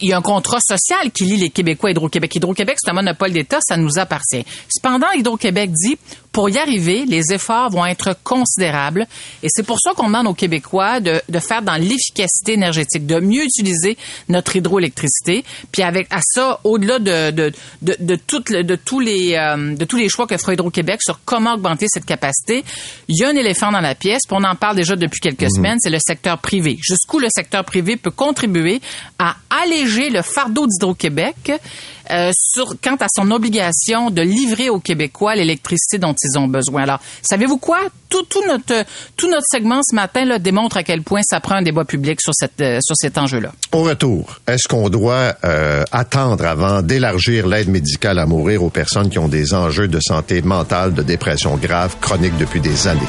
y 0.00 0.12
a 0.12 0.16
un 0.16 0.22
contrat 0.22 0.58
social 0.60 1.10
qui 1.12 1.24
lie 1.24 1.36
les 1.36 1.50
Québécois 1.50 1.90
à 1.90 1.92
Hydro-Québec. 1.92 2.34
Hydro-Québec, 2.34 2.78
c'est 2.80 2.90
un 2.90 2.94
monopole 2.94 3.32
d'État, 3.32 3.58
ça 3.60 3.76
nous 3.76 3.98
appartient. 3.98 4.44
Cependant, 4.68 5.06
Hydro-Québec 5.14 5.70
dit, 5.72 5.98
pour 6.32 6.48
y 6.48 6.58
arriver, 6.58 7.04
les 7.06 7.32
efforts 7.32 7.70
vont 7.70 7.84
être 7.84 8.16
considérables. 8.22 9.06
Et 9.42 9.48
c'est 9.50 9.64
pour 9.64 9.78
ça 9.80 9.92
qu'on 9.94 10.06
demande 10.06 10.28
aux 10.28 10.34
Québécois 10.34 11.00
de, 11.00 11.20
de 11.28 11.38
faire 11.38 11.62
dans 11.62 11.76
l'efficacité 11.76 12.52
énergétique, 12.52 13.06
de 13.06 13.18
mieux 13.18 13.42
utiliser 13.44 13.96
notre 14.28 14.54
hydroélectricité. 14.56 15.44
Puis 15.72 15.82
avec 15.82 16.06
à 16.10 16.20
ça, 16.22 16.60
au-delà 16.64 16.98
de, 16.98 17.30
de, 17.30 17.52
de, 17.82 17.96
de, 17.98 18.14
toutes, 18.14 18.52
de, 18.52 18.76
tous 18.76 19.00
les, 19.00 19.34
euh, 19.34 19.74
de 19.74 19.84
tous 19.84 19.96
les 19.96 20.08
choix 20.08 20.26
que 20.26 20.36
fera 20.36 20.54
Hydro-Québec 20.54 21.00
sur 21.02 21.20
comment 21.24 21.54
augmenter 21.54 21.86
cette 21.88 22.06
capacité, 22.06 22.64
il 23.08 23.16
y 23.16 23.24
a 23.24 23.28
un 23.28 23.36
éléphant 23.36 23.72
dans 23.72 23.80
la 23.80 23.94
pièce. 23.94 24.22
Puis 24.26 24.36
on 24.38 24.44
en 24.44 24.54
parle 24.54 24.76
déjà 24.76 24.94
depuis 24.96 25.20
quelques 25.20 25.42
mhm. 25.42 25.50
semaines, 25.50 25.78
c'est 25.80 25.90
le 25.90 25.98
secteur 25.98 26.38
privé. 26.38 26.78
Jusqu'où 26.80 27.18
le 27.18 27.28
secteur 27.34 27.64
privé 27.64 27.96
peut 27.96 28.10
contribuer 28.10 28.80
à 29.18 29.36
alléger 29.62 30.10
le 30.10 30.22
fardeau 30.22 30.66
d'Hydro-Québec? 30.66 31.52
Euh, 32.10 32.30
sur, 32.34 32.74
quant 32.82 32.96
à 32.96 33.06
son 33.14 33.30
obligation 33.30 34.10
de 34.10 34.22
livrer 34.22 34.70
aux 34.70 34.80
Québécois 34.80 35.34
l'électricité 35.34 35.98
dont 35.98 36.14
ils 36.22 36.38
ont 36.38 36.48
besoin. 36.48 36.82
Alors, 36.82 37.00
savez-vous 37.22 37.58
quoi? 37.58 37.78
Tout, 38.08 38.24
tout, 38.24 38.42
notre, 38.46 38.84
tout 39.16 39.28
notre 39.28 39.46
segment 39.50 39.80
ce 39.82 39.94
matin 39.94 40.24
là, 40.24 40.38
démontre 40.38 40.76
à 40.76 40.82
quel 40.82 41.02
point 41.02 41.20
ça 41.22 41.40
prend 41.40 41.56
un 41.56 41.62
débat 41.62 41.84
public 41.84 42.20
sur, 42.20 42.34
cette, 42.34 42.60
euh, 42.60 42.78
sur 42.82 42.96
cet 42.96 43.18
enjeu-là. 43.18 43.52
Au 43.72 43.82
retour, 43.82 44.40
est-ce 44.48 44.66
qu'on 44.66 44.88
doit 44.88 45.34
euh, 45.44 45.84
attendre 45.92 46.44
avant 46.44 46.82
d'élargir 46.82 47.46
l'aide 47.46 47.68
médicale 47.68 48.18
à 48.18 48.26
mourir 48.26 48.64
aux 48.64 48.70
personnes 48.70 49.10
qui 49.10 49.18
ont 49.18 49.28
des 49.28 49.54
enjeux 49.54 49.88
de 49.88 50.00
santé 50.00 50.42
mentale, 50.42 50.94
de 50.94 51.02
dépression 51.02 51.56
grave, 51.56 51.96
chronique 52.00 52.36
depuis 52.36 52.60
des 52.60 52.88
années? 52.88 53.00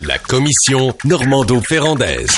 La 0.00 0.18
commission 0.18 0.94
Normando-Ferrandaise. 1.04 2.36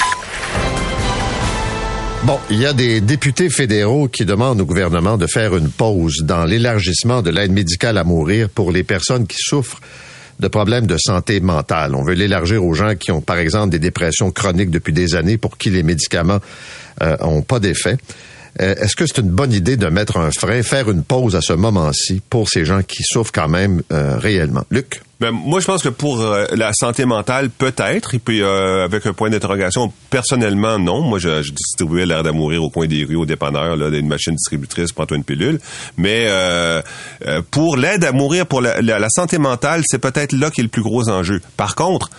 Bon, 2.26 2.40
il 2.50 2.58
y 2.60 2.66
a 2.66 2.72
des 2.72 3.00
députés 3.00 3.48
fédéraux 3.48 4.08
qui 4.08 4.24
demandent 4.24 4.60
au 4.60 4.66
gouvernement 4.66 5.16
de 5.16 5.28
faire 5.28 5.56
une 5.56 5.70
pause 5.70 6.24
dans 6.24 6.44
l'élargissement 6.44 7.22
de 7.22 7.30
l'aide 7.30 7.52
médicale 7.52 7.96
à 7.98 8.02
mourir 8.02 8.48
pour 8.48 8.72
les 8.72 8.82
personnes 8.82 9.28
qui 9.28 9.36
souffrent 9.38 9.80
de 10.40 10.48
problèmes 10.48 10.88
de 10.88 10.96
santé 10.98 11.38
mentale. 11.38 11.94
On 11.94 12.02
veut 12.02 12.14
l'élargir 12.14 12.64
aux 12.64 12.74
gens 12.74 12.96
qui 12.96 13.12
ont, 13.12 13.20
par 13.20 13.38
exemple, 13.38 13.68
des 13.68 13.78
dépressions 13.78 14.32
chroniques 14.32 14.70
depuis 14.70 14.92
des 14.92 15.14
années 15.14 15.38
pour 15.38 15.56
qui 15.56 15.70
les 15.70 15.84
médicaments 15.84 16.40
euh, 17.00 17.40
pas 17.42 17.60
d'effet. 17.60 17.96
Euh, 18.60 18.74
est-ce 18.74 18.96
que 18.96 19.06
c'est 19.06 19.18
une 19.18 19.30
bonne 19.30 19.52
idée 19.52 19.76
de 19.76 19.86
mettre 19.86 20.16
un 20.16 20.32
frein, 20.32 20.64
faire 20.64 20.90
une 20.90 21.04
pause 21.04 21.36
à 21.36 21.40
ce 21.40 21.52
moment-ci 21.52 22.22
pour 22.28 22.48
ces 22.48 22.64
gens 22.64 22.82
qui 22.82 23.04
souffrent 23.04 23.30
quand 23.32 23.48
même 23.48 23.82
euh, 23.92 24.18
réellement? 24.18 24.64
Luc? 24.72 25.00
Ben, 25.18 25.30
moi, 25.30 25.60
je 25.60 25.66
pense 25.66 25.82
que 25.82 25.88
pour 25.88 26.20
euh, 26.20 26.44
la 26.52 26.72
santé 26.74 27.06
mentale, 27.06 27.50
peut-être. 27.50 28.14
Et 28.14 28.18
puis, 28.18 28.42
avec 28.42 29.06
un 29.06 29.12
point 29.12 29.30
d'interrogation, 29.30 29.92
personnellement, 30.10 30.78
non. 30.78 31.02
Moi, 31.02 31.18
je, 31.18 31.42
je 31.42 31.52
distribuais 31.52 32.06
l'air 32.06 32.26
à 32.26 32.32
mourir 32.32 32.62
au 32.62 32.70
coin 32.70 32.86
des 32.86 33.04
rues, 33.04 33.16
au 33.16 33.26
dépanneur, 33.26 33.76
là, 33.76 33.88
une 33.88 34.08
machine 34.08 34.34
distributrice, 34.34 34.92
prends-toi 34.92 35.16
une 35.16 35.24
pilule. 35.24 35.58
Mais 35.96 36.28
pour 37.50 37.76
l'aide 37.76 38.04
à 38.04 38.12
mourir, 38.12 38.46
pour 38.46 38.60
la, 38.60 38.80
la 38.82 39.08
santé 39.08 39.38
mentale, 39.38 39.82
c'est 39.86 39.98
peut-être 39.98 40.32
là 40.32 40.50
qui 40.50 40.60
est 40.60 40.64
le 40.64 40.68
plus 40.68 40.82
gros 40.82 41.08
enjeu. 41.08 41.40
Par 41.56 41.74
contre, 41.74 42.10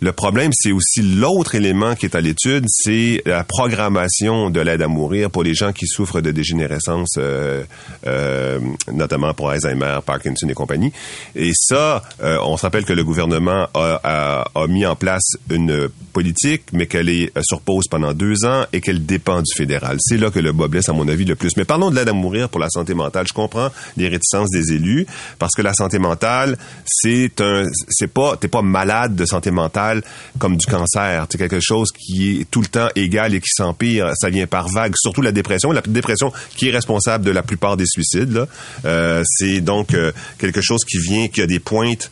le 0.00 0.12
problème, 0.12 0.50
c'est 0.54 0.72
aussi 0.72 1.02
l'autre 1.02 1.54
élément 1.54 1.94
qui 1.94 2.06
est 2.06 2.16
à 2.16 2.22
l'étude, 2.22 2.64
c'est 2.68 3.22
la 3.26 3.44
programmation 3.44 4.48
de 4.48 4.60
l'aide 4.60 4.80
à 4.80 4.88
mourir 4.88 5.30
pour 5.30 5.42
les 5.42 5.54
gens 5.54 5.72
qui 5.72 5.86
souffrent 5.86 6.22
de 6.22 6.30
dégénérescence, 6.30 7.16
euh, 7.18 7.64
euh, 8.06 8.58
notamment 8.90 9.34
pour 9.34 9.50
Alzheimer, 9.50 9.98
Parkinson 10.04 10.48
et 10.48 10.54
compagnie. 10.54 10.90
Et 11.36 11.52
ça, 11.54 12.02
euh, 12.22 12.38
on 12.42 12.56
se 12.56 12.62
rappelle 12.62 12.86
que 12.86 12.94
le 12.94 13.04
gouvernement 13.04 13.68
a, 13.74 14.44
a, 14.54 14.66
mis 14.68 14.86
en 14.86 14.96
place 14.96 15.32
une 15.50 15.88
politique, 16.14 16.62
mais 16.72 16.86
qu'elle 16.86 17.10
est 17.10 17.30
sur 17.42 17.60
pause 17.60 17.84
pendant 17.90 18.14
deux 18.14 18.46
ans 18.46 18.64
et 18.72 18.80
qu'elle 18.80 19.04
dépend 19.04 19.42
du 19.42 19.52
fédéral. 19.54 19.98
C'est 20.00 20.16
là 20.16 20.30
que 20.30 20.38
le 20.38 20.52
bas 20.52 20.68
blesse, 20.68 20.88
à 20.88 20.94
mon 20.94 21.08
avis, 21.08 21.26
le 21.26 21.34
plus. 21.34 21.56
Mais 21.58 21.64
parlons 21.64 21.90
de 21.90 21.96
l'aide 21.96 22.08
à 22.08 22.14
mourir 22.14 22.48
pour 22.48 22.60
la 22.60 22.70
santé 22.70 22.94
mentale. 22.94 23.26
Je 23.28 23.34
comprends 23.34 23.68
les 23.98 24.08
réticences 24.08 24.50
des 24.50 24.72
élus, 24.72 25.06
parce 25.38 25.54
que 25.54 25.62
la 25.62 25.74
santé 25.74 25.98
mentale, 25.98 26.56
c'est 26.86 27.40
un, 27.42 27.64
c'est 27.88 28.10
pas, 28.10 28.36
t'es 28.36 28.48
pas 28.48 28.62
malade 28.62 29.14
de 29.14 29.26
santé 29.26 29.50
mentale 29.50 29.89
comme 30.38 30.56
du 30.56 30.66
cancer. 30.66 31.26
C'est 31.30 31.38
quelque 31.38 31.60
chose 31.60 31.90
qui 31.92 32.40
est 32.40 32.50
tout 32.50 32.60
le 32.60 32.66
temps 32.66 32.88
égal 32.96 33.34
et 33.34 33.40
qui 33.40 33.50
s'empire. 33.50 34.12
Ça 34.14 34.30
vient 34.30 34.46
par 34.46 34.68
vague, 34.68 34.94
surtout 34.96 35.22
la 35.22 35.32
dépression. 35.32 35.72
La 35.72 35.82
dépression 35.82 36.32
qui 36.56 36.68
est 36.68 36.72
responsable 36.72 37.24
de 37.24 37.30
la 37.30 37.42
plupart 37.42 37.76
des 37.76 37.86
suicides. 37.86 38.46
Euh, 38.84 39.22
c'est 39.26 39.60
donc 39.60 39.94
euh, 39.94 40.12
quelque 40.38 40.60
chose 40.60 40.84
qui 40.84 40.98
vient, 40.98 41.28
qui 41.28 41.40
a 41.40 41.46
des 41.46 41.60
pointes 41.60 42.10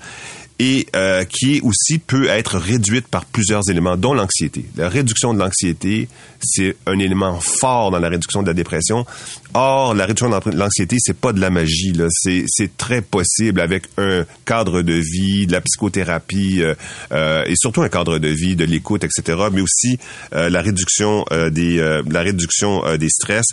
et 0.59 0.87
euh, 0.97 1.25
qui 1.25 1.61
aussi 1.63 1.99
peut 1.99 2.29
être 2.29 2.59
réduite 2.59 3.07
par 3.07 3.25
plusieurs 3.25 3.69
éléments, 3.71 3.97
dont 3.97 4.13
l'anxiété. 4.13 4.65
La 4.77 4.89
réduction 4.89 5.33
de 5.33 5.39
l'anxiété, 5.39 6.09
c'est 6.41 6.77
un 6.87 6.99
élément 6.99 7.39
fort 7.41 7.93
dans 7.93 8.01
la 8.01 8.09
réduction 8.09 8.43
de 8.43 8.49
la 8.49 8.55
dépression. 8.55 9.07
Or, 9.55 9.95
la 9.95 10.05
réduction 10.05 10.29
de 10.29 10.57
l'anxiété, 10.57 10.97
c'est 10.99 11.17
pas 11.17 11.33
de 11.33 11.41
la 11.41 11.51
magie. 11.51 11.93
Là. 11.93 12.07
C'est, 12.11 12.45
c'est 12.49 12.77
très 12.77 13.03
possible 13.03 13.61
avec 13.61 13.85
un 13.99 14.25
cadre 14.45 14.83
de 14.83 14.95
vie, 14.95 15.47
de 15.47 15.53
la 15.53 15.61
psychothérapie 15.61 16.63
euh, 16.63 16.75
euh, 17.13 17.45
et 17.47 17.55
surtout 17.55 17.83
un 17.83 17.89
cadre 17.89 18.19
de 18.19 18.29
vie, 18.29 18.57
de 18.57 18.65
l'écoute, 18.65 19.05
etc. 19.05 19.39
Mais 19.53 19.61
aussi 19.61 19.99
la 20.33 20.61
réduction 20.61 21.25
des 21.51 21.77
la 22.09 22.21
réduction 22.21 22.83
des 22.97 23.09
stress. 23.09 23.47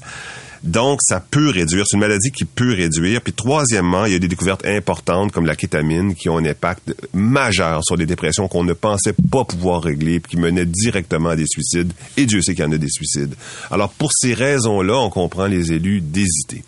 Donc, 0.64 1.00
ça 1.02 1.20
peut 1.20 1.50
réduire. 1.50 1.86
C'est 1.88 1.96
une 1.96 2.02
maladie 2.02 2.32
qui 2.32 2.46
peut 2.46 2.74
réduire. 2.74 3.22
Puis, 3.22 3.34
troisièmement, 3.34 4.06
il 4.06 4.14
y 4.14 4.16
a 4.16 4.20
des 4.20 4.28
découvertes 4.28 4.66
importantes 4.66 5.32
comme 5.32 5.46
la 5.46 5.56
kétamine 5.56 6.16
qui 6.16 6.30
ont 6.30 6.38
un 6.38 6.46
impact 6.46 6.96
majeur 7.14 7.84
sur 7.84 7.96
les 7.96 8.06
dépressions 8.06 8.48
qu'on 8.48 8.64
ne 8.64 8.74
pensait 8.74 9.16
pas 9.32 9.44
pouvoir 9.44 9.84
régler 9.84 10.20
puis 10.20 10.32
qui 10.32 10.38
menaient 10.38 10.66
directement 10.66 11.30
à 11.30 11.36
des 11.36 11.48
suicides. 11.48 11.94
Et 12.18 12.26
Dieu 12.26 12.42
sait 12.42 12.54
qu'il 12.54 12.64
y 12.64 12.68
en 12.68 12.72
a 12.72 12.78
des 12.78 12.90
suicides. 12.90 13.36
Alors, 13.72 13.92
pour 13.92 14.12
ces 14.14 14.34
raisons-là, 14.34 14.98
on 14.98 15.10
comprend 15.10 15.48
les 15.48 15.72
élus 15.72 16.02
d'hésiter. 16.02 16.64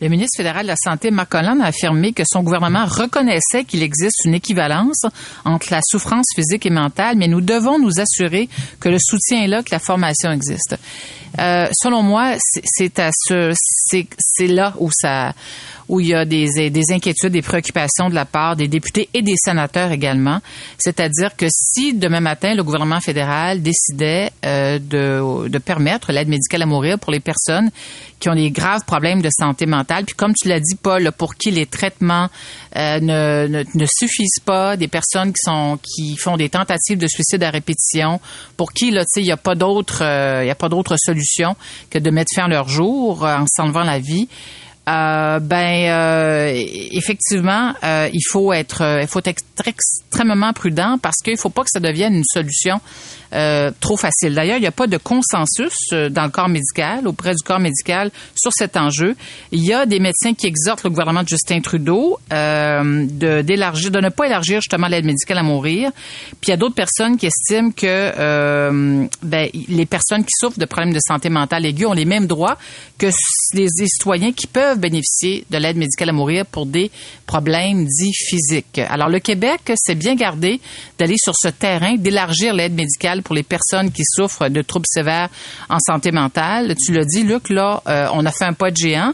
Le 0.00 0.08
ministre 0.08 0.38
fédéral 0.38 0.62
de 0.62 0.68
la 0.68 0.76
Santé, 0.76 1.10
Marc 1.10 1.34
a 1.34 1.40
affirmé 1.62 2.12
que 2.12 2.22
son 2.26 2.42
gouvernement 2.42 2.86
reconnaissait 2.86 3.64
qu'il 3.64 3.82
existe 3.82 4.24
une 4.24 4.34
équivalence 4.34 5.02
entre 5.44 5.66
la 5.70 5.80
souffrance 5.82 6.26
physique 6.34 6.64
et 6.64 6.70
mentale, 6.70 7.16
mais 7.18 7.28
nous 7.28 7.42
devons 7.42 7.78
nous 7.78 8.00
assurer 8.00 8.48
que 8.80 8.88
le 8.88 8.96
soutien 8.98 9.42
est 9.42 9.46
là, 9.46 9.62
que 9.62 9.72
la 9.72 9.78
formation 9.78 10.30
existe. 10.32 10.76
Euh, 11.38 11.68
selon 11.72 12.02
moi, 12.02 12.34
c'est 12.64 12.98
à 12.98 13.10
ce, 13.12 13.52
c'est 13.54 14.46
là 14.46 14.74
où 14.78 14.90
ça, 14.90 15.34
où 15.90 15.98
il 15.98 16.06
y 16.06 16.14
a 16.14 16.24
des, 16.24 16.70
des 16.70 16.92
inquiétudes, 16.92 17.32
des 17.32 17.42
préoccupations 17.42 18.08
de 18.08 18.14
la 18.14 18.24
part 18.24 18.54
des 18.54 18.68
députés 18.68 19.08
et 19.12 19.22
des 19.22 19.34
sénateurs 19.36 19.90
également. 19.90 20.40
C'est-à-dire 20.78 21.34
que 21.36 21.46
si 21.50 21.94
demain 21.94 22.20
matin 22.20 22.54
le 22.54 22.62
gouvernement 22.62 23.00
fédéral 23.00 23.60
décidait 23.60 24.30
euh, 24.46 24.78
de, 24.78 25.58
permettre 25.58 26.12
l'aide 26.12 26.28
médicale 26.28 26.62
à 26.62 26.66
mourir 26.66 26.98
pour 26.98 27.10
les 27.10 27.18
personnes 27.18 27.70
qui 28.20 28.28
ont 28.28 28.34
des 28.34 28.52
graves 28.52 28.84
problèmes 28.84 29.20
de 29.20 29.30
santé 29.32 29.66
mentale, 29.66 30.04
puis 30.04 30.14
comme 30.14 30.32
tu 30.32 30.46
l'as 30.46 30.60
dit, 30.60 30.76
Paul, 30.80 31.10
pour 31.10 31.34
qui 31.34 31.50
les 31.50 31.66
traitements 31.66 32.28
euh, 32.76 33.00
ne, 33.00 33.64
ne, 33.74 33.86
suffisent 33.86 34.40
pas, 34.44 34.76
des 34.76 34.88
personnes 34.88 35.32
qui 35.32 35.40
sont 35.42 35.78
qui 35.82 36.16
font 36.16 36.36
des 36.36 36.50
tentatives 36.50 36.98
de 36.98 37.08
suicide 37.08 37.42
à 37.42 37.50
répétition, 37.50 38.20
pour 38.56 38.72
qui 38.72 38.92
là, 38.92 39.00
tu 39.00 39.08
sais, 39.14 39.20
il 39.22 39.24
n'y 39.24 39.32
a 39.32 39.36
pas 39.36 39.56
d'autre, 39.56 40.02
il 40.02 40.46
y 40.46 40.50
a 40.50 40.54
pas 40.54 40.68
d'autre 40.68 40.94
solution 40.98 41.56
que 41.88 41.98
de 41.98 42.10
mettre 42.10 42.30
fin 42.36 42.44
à 42.44 42.48
leur 42.48 42.68
jour 42.68 43.24
en 43.24 43.46
s'enlevant 43.48 43.82
la 43.82 43.98
vie. 43.98 44.28
Euh, 44.90 45.38
ben 45.38 45.88
euh, 45.88 46.52
effectivement, 46.90 47.74
euh, 47.84 48.08
il 48.12 48.22
faut 48.28 48.52
être, 48.52 48.82
il 49.02 49.06
faut 49.06 49.20
être 49.24 49.42
extrêmement 49.64 50.52
prudent 50.52 50.98
parce 51.00 51.18
qu'il 51.18 51.36
faut 51.36 51.50
pas 51.50 51.62
que 51.62 51.70
ça 51.70 51.80
devienne 51.80 52.14
une 52.14 52.24
solution 52.24 52.80
euh, 53.32 53.70
trop 53.80 53.96
facile. 53.96 54.34
D'ailleurs, 54.34 54.56
il 54.56 54.62
n'y 54.62 54.66
a 54.66 54.72
pas 54.72 54.86
de 54.86 54.96
consensus 54.96 55.74
euh, 55.92 56.08
dans 56.08 56.24
le 56.24 56.30
corps 56.30 56.48
médical, 56.48 57.06
auprès 57.06 57.34
du 57.34 57.42
corps 57.42 57.60
médical, 57.60 58.10
sur 58.34 58.52
cet 58.52 58.76
enjeu. 58.76 59.16
Il 59.52 59.64
y 59.64 59.72
a 59.72 59.86
des 59.86 60.00
médecins 60.00 60.34
qui 60.34 60.46
exhortent 60.46 60.84
le 60.84 60.90
gouvernement 60.90 61.22
de 61.22 61.28
Justin 61.28 61.60
Trudeau 61.60 62.18
euh, 62.32 63.06
de 63.06 63.42
d'élargir, 63.42 63.90
de 63.90 64.00
ne 64.00 64.08
pas 64.08 64.26
élargir 64.26 64.60
justement 64.60 64.88
l'aide 64.88 65.04
médicale 65.04 65.38
à 65.38 65.42
mourir. 65.42 65.90
Puis 66.40 66.48
il 66.48 66.50
y 66.50 66.52
a 66.52 66.56
d'autres 66.56 66.74
personnes 66.74 67.16
qui 67.16 67.26
estiment 67.26 67.70
que 67.70 67.86
euh, 67.86 69.06
ben, 69.22 69.48
les 69.68 69.86
personnes 69.86 70.24
qui 70.24 70.32
souffrent 70.38 70.58
de 70.58 70.64
problèmes 70.64 70.92
de 70.92 71.00
santé 71.00 71.28
mentale 71.28 71.66
aiguë 71.66 71.86
ont 71.86 71.92
les 71.92 72.04
mêmes 72.04 72.26
droits 72.26 72.58
que 72.98 73.06
les 73.54 73.68
citoyens 73.86 74.32
qui 74.32 74.46
peuvent 74.46 74.78
bénéficier 74.78 75.44
de 75.50 75.58
l'aide 75.58 75.76
médicale 75.76 76.10
à 76.10 76.12
mourir 76.12 76.46
pour 76.46 76.66
des 76.66 76.90
problèmes 77.26 77.86
dits 77.86 78.12
physiques. 78.14 78.78
Alors 78.88 79.08
le 79.08 79.20
Québec 79.20 79.60
s'est 79.76 79.94
bien 79.94 80.14
gardé 80.14 80.60
d'aller 80.98 81.16
sur 81.16 81.34
ce 81.36 81.48
terrain, 81.48 81.94
d'élargir 81.96 82.54
l'aide 82.54 82.74
médicale 82.74 83.19
pour 83.22 83.34
les 83.34 83.42
personnes 83.42 83.90
qui 83.90 84.02
souffrent 84.04 84.48
de 84.48 84.62
troubles 84.62 84.86
sévères 84.88 85.28
en 85.68 85.78
santé 85.78 86.12
mentale. 86.12 86.74
Tu 86.76 86.92
l'as 86.92 87.04
dit, 87.04 87.22
Luc, 87.24 87.50
là, 87.50 87.82
euh, 87.86 88.06
on 88.12 88.24
a 88.26 88.30
fait 88.32 88.44
un 88.44 88.52
pas 88.52 88.70
de 88.70 88.76
géant 88.76 89.12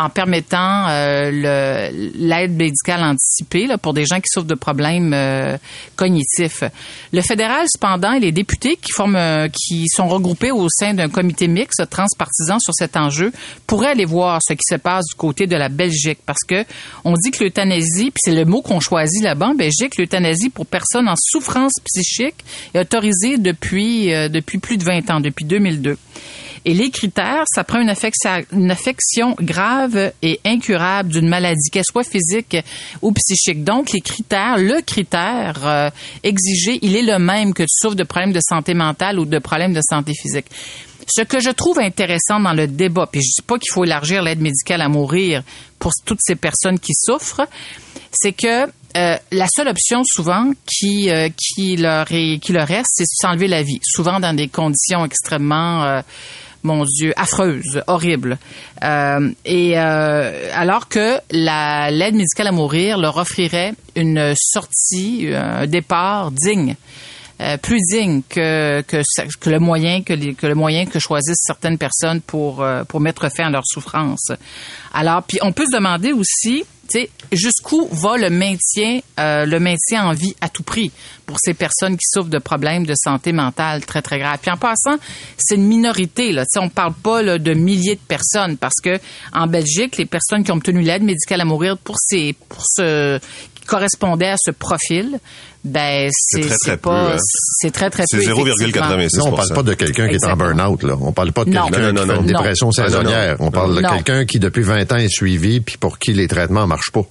en 0.00 0.08
permettant 0.08 0.88
euh, 0.88 1.90
l'aide 2.14 2.56
médicale 2.56 3.02
anticipée 3.02 3.66
là, 3.66 3.76
pour 3.76 3.92
des 3.92 4.06
gens 4.06 4.16
qui 4.16 4.28
souffrent 4.32 4.46
de 4.46 4.54
problèmes 4.54 5.12
euh, 5.12 5.58
cognitifs. 5.94 6.64
Le 7.12 7.20
fédéral, 7.20 7.66
cependant, 7.68 8.12
et 8.14 8.20
les 8.20 8.32
députés 8.32 8.76
qui 8.76 8.92
forment, 8.92 9.16
euh, 9.16 9.48
qui 9.48 9.86
sont 9.88 10.08
regroupés 10.08 10.52
au 10.52 10.68
sein 10.70 10.94
d'un 10.94 11.10
comité 11.10 11.48
mixte 11.48 11.88
transpartisan 11.90 12.58
sur 12.58 12.72
cet 12.72 12.96
enjeu 12.96 13.30
pourraient 13.66 13.90
aller 13.90 14.06
voir 14.06 14.40
ce 14.42 14.54
qui 14.54 14.64
se 14.66 14.76
passe 14.76 15.04
du 15.06 15.16
côté 15.16 15.46
de 15.46 15.56
la 15.56 15.68
Belgique, 15.68 16.20
parce 16.24 16.44
que 16.48 16.64
on 17.04 17.12
dit 17.12 17.30
que 17.30 17.44
l'euthanasie, 17.44 18.10
puis 18.10 18.20
c'est 18.24 18.34
le 18.34 18.46
mot 18.46 18.62
qu'on 18.62 18.80
choisit 18.80 19.22
là-bas 19.22 19.48
en 19.48 19.54
Belgique, 19.54 19.98
l'euthanasie 19.98 20.48
pour 20.48 20.64
personnes 20.64 21.08
en 21.08 21.14
souffrance 21.16 21.72
psychique 21.84 22.36
est 22.72 22.80
autorisée 22.80 23.36
depuis 23.36 24.08
depuis 24.30 24.58
plus 24.58 24.78
de 24.78 24.84
20 24.84 25.10
ans, 25.10 25.20
depuis 25.20 25.44
2002. 25.44 25.98
Et 26.64 26.74
les 26.74 26.90
critères, 26.90 27.44
ça 27.46 27.64
prend 27.64 27.80
une 27.80 27.90
affection, 27.90 29.34
grave 29.40 30.12
et 30.22 30.40
incurable 30.44 31.10
d'une 31.10 31.28
maladie, 31.28 31.70
qu'elle 31.70 31.84
soit 31.84 32.04
physique 32.04 32.56
ou 33.02 33.12
psychique. 33.12 33.64
Donc, 33.64 33.92
les 33.92 34.00
critères, 34.00 34.58
le 34.58 34.82
critère 34.82 35.60
euh, 35.64 35.90
exigé, 36.22 36.78
il 36.82 36.96
est 36.96 37.02
le 37.02 37.18
même 37.18 37.54
que 37.54 37.62
tu 37.62 37.68
souffres 37.70 37.96
de 37.96 38.04
problèmes 38.04 38.32
de 38.32 38.40
santé 38.46 38.74
mentale 38.74 39.18
ou 39.18 39.24
de 39.24 39.38
problèmes 39.38 39.72
de 39.72 39.80
santé 39.82 40.12
physique. 40.14 40.46
Ce 41.06 41.22
que 41.22 41.40
je 41.40 41.50
trouve 41.50 41.78
intéressant 41.78 42.38
dans 42.38 42.52
le 42.52 42.66
débat, 42.66 43.08
puis 43.10 43.20
je 43.20 43.40
dis 43.40 43.46
pas 43.46 43.58
qu'il 43.58 43.72
faut 43.72 43.84
élargir 43.84 44.22
l'aide 44.22 44.40
médicale 44.40 44.80
à 44.80 44.88
mourir 44.88 45.42
pour 45.78 45.92
toutes 46.04 46.20
ces 46.20 46.36
personnes 46.36 46.78
qui 46.78 46.92
souffrent, 46.94 47.48
c'est 48.12 48.32
que 48.32 48.66
euh, 48.96 49.16
la 49.30 49.46
seule 49.48 49.68
option 49.68 50.02
souvent 50.04 50.50
qui 50.66 51.10
euh, 51.10 51.28
qui 51.36 51.76
leur 51.76 52.06
est, 52.10 52.38
qui 52.38 52.52
leur 52.52 52.66
reste, 52.66 52.90
c'est 52.94 53.04
de 53.04 53.08
s'enlever 53.14 53.46
la 53.46 53.62
vie, 53.62 53.78
souvent 53.82 54.18
dans 54.18 54.34
des 54.34 54.48
conditions 54.48 55.04
extrêmement 55.04 55.84
euh, 55.84 56.00
mon 56.62 56.84
Dieu, 56.84 57.12
affreuse, 57.16 57.82
horrible. 57.86 58.38
Euh, 58.82 59.30
et 59.44 59.78
euh, 59.78 60.50
alors 60.54 60.88
que 60.88 61.18
la 61.30 61.90
l'aide 61.90 62.14
médicale 62.14 62.48
à 62.48 62.52
mourir 62.52 62.98
leur 62.98 63.16
offrirait 63.16 63.74
une 63.96 64.34
sortie, 64.36 65.28
un 65.34 65.66
départ 65.66 66.30
digne. 66.30 66.76
Euh, 67.40 67.56
plus 67.56 67.78
digne 67.90 68.20
que, 68.28 68.82
que, 68.82 69.00
le 69.48 69.58
moyen 69.58 70.02
que, 70.02 70.12
le 70.12 70.54
moyen 70.54 70.84
que 70.84 70.98
choisissent 70.98 71.40
certaines 71.40 71.78
personnes 71.78 72.20
pour 72.20 72.62
euh, 72.62 72.84
pour 72.84 73.00
mettre 73.00 73.30
fin 73.34 73.46
à 73.46 73.50
leur 73.50 73.64
souffrance. 73.64 74.30
Alors 74.92 75.22
puis 75.22 75.38
on 75.40 75.50
peut 75.52 75.64
se 75.64 75.74
demander 75.74 76.12
aussi 76.12 76.64
jusqu'où 77.32 77.88
va 77.92 78.16
le 78.16 78.30
maintien, 78.30 79.00
euh, 79.18 79.46
le 79.46 79.60
maintien 79.60 80.06
en 80.06 80.12
vie 80.12 80.34
à 80.40 80.48
tout 80.48 80.64
prix 80.64 80.90
pour 81.24 81.38
ces 81.40 81.54
personnes 81.54 81.96
qui 81.96 82.04
souffrent 82.04 82.28
de 82.28 82.38
problèmes 82.38 82.84
de 82.84 82.94
santé 82.96 83.32
mentale 83.32 83.86
très 83.86 84.02
très 84.02 84.18
graves. 84.18 84.38
Puis 84.42 84.50
en 84.50 84.56
passant, 84.56 84.96
c'est 85.38 85.54
une 85.54 85.66
minorité 85.66 86.32
là. 86.32 86.44
T'sais, 86.44 86.58
on 86.58 86.68
parle 86.68 86.94
pas 86.94 87.22
là, 87.22 87.38
de 87.38 87.54
milliers 87.54 87.94
de 87.94 88.00
personnes 88.00 88.56
parce 88.58 88.80
que 88.82 88.98
en 89.32 89.46
Belgique, 89.46 89.96
les 89.96 90.06
personnes 90.06 90.44
qui 90.44 90.52
ont 90.52 90.56
obtenu 90.56 90.80
l'aide 90.80 91.04
médicale 91.04 91.40
à 91.40 91.44
mourir 91.44 91.78
pour 91.78 91.96
ces 91.98 92.34
pour 92.48 92.64
ce 92.66 93.18
correspondait 93.70 94.30
à 94.30 94.36
ce 94.36 94.50
profil, 94.50 95.18
ben 95.64 96.10
c'est 96.12 96.40
très, 96.40 96.76
pas 96.76 97.06
peu, 97.06 97.12
hein. 97.14 97.18
c'est 97.20 97.70
très 97.70 97.88
très 97.88 98.02
peu. 98.10 98.20
C'est 98.20 98.28
0,86 98.28 99.18
Non, 99.18 99.26
on 99.28 99.32
parle 99.36 99.54
pas 99.54 99.62
de 99.62 99.74
quelqu'un 99.74 100.08
qui 100.08 100.16
est 100.16 100.26
en 100.26 100.36
burn-out 100.36 100.82
là. 100.82 100.96
On 101.00 101.12
parle 101.12 101.32
pas 101.32 101.44
de 101.44 101.50
quelqu'un 101.52 101.68
qui 101.68 101.98
fait 102.02 102.16
une 102.16 102.26
dépression 102.26 102.66
Non. 102.66 102.72
saisonnière. 102.72 103.36
On 103.38 103.50
parle 103.50 103.76
de 103.76 103.88
quelqu'un 103.88 104.24
qui 104.24 104.40
depuis 104.40 104.62
20 104.62 104.92
ans 104.92 104.96
est 104.96 105.08
suivi 105.08 105.60
puis 105.60 105.76
pour 105.76 105.98
qui 105.98 106.12
les 106.12 106.26
traitements 106.26 106.66
marchent 106.66 106.90
pas. 106.92 107.04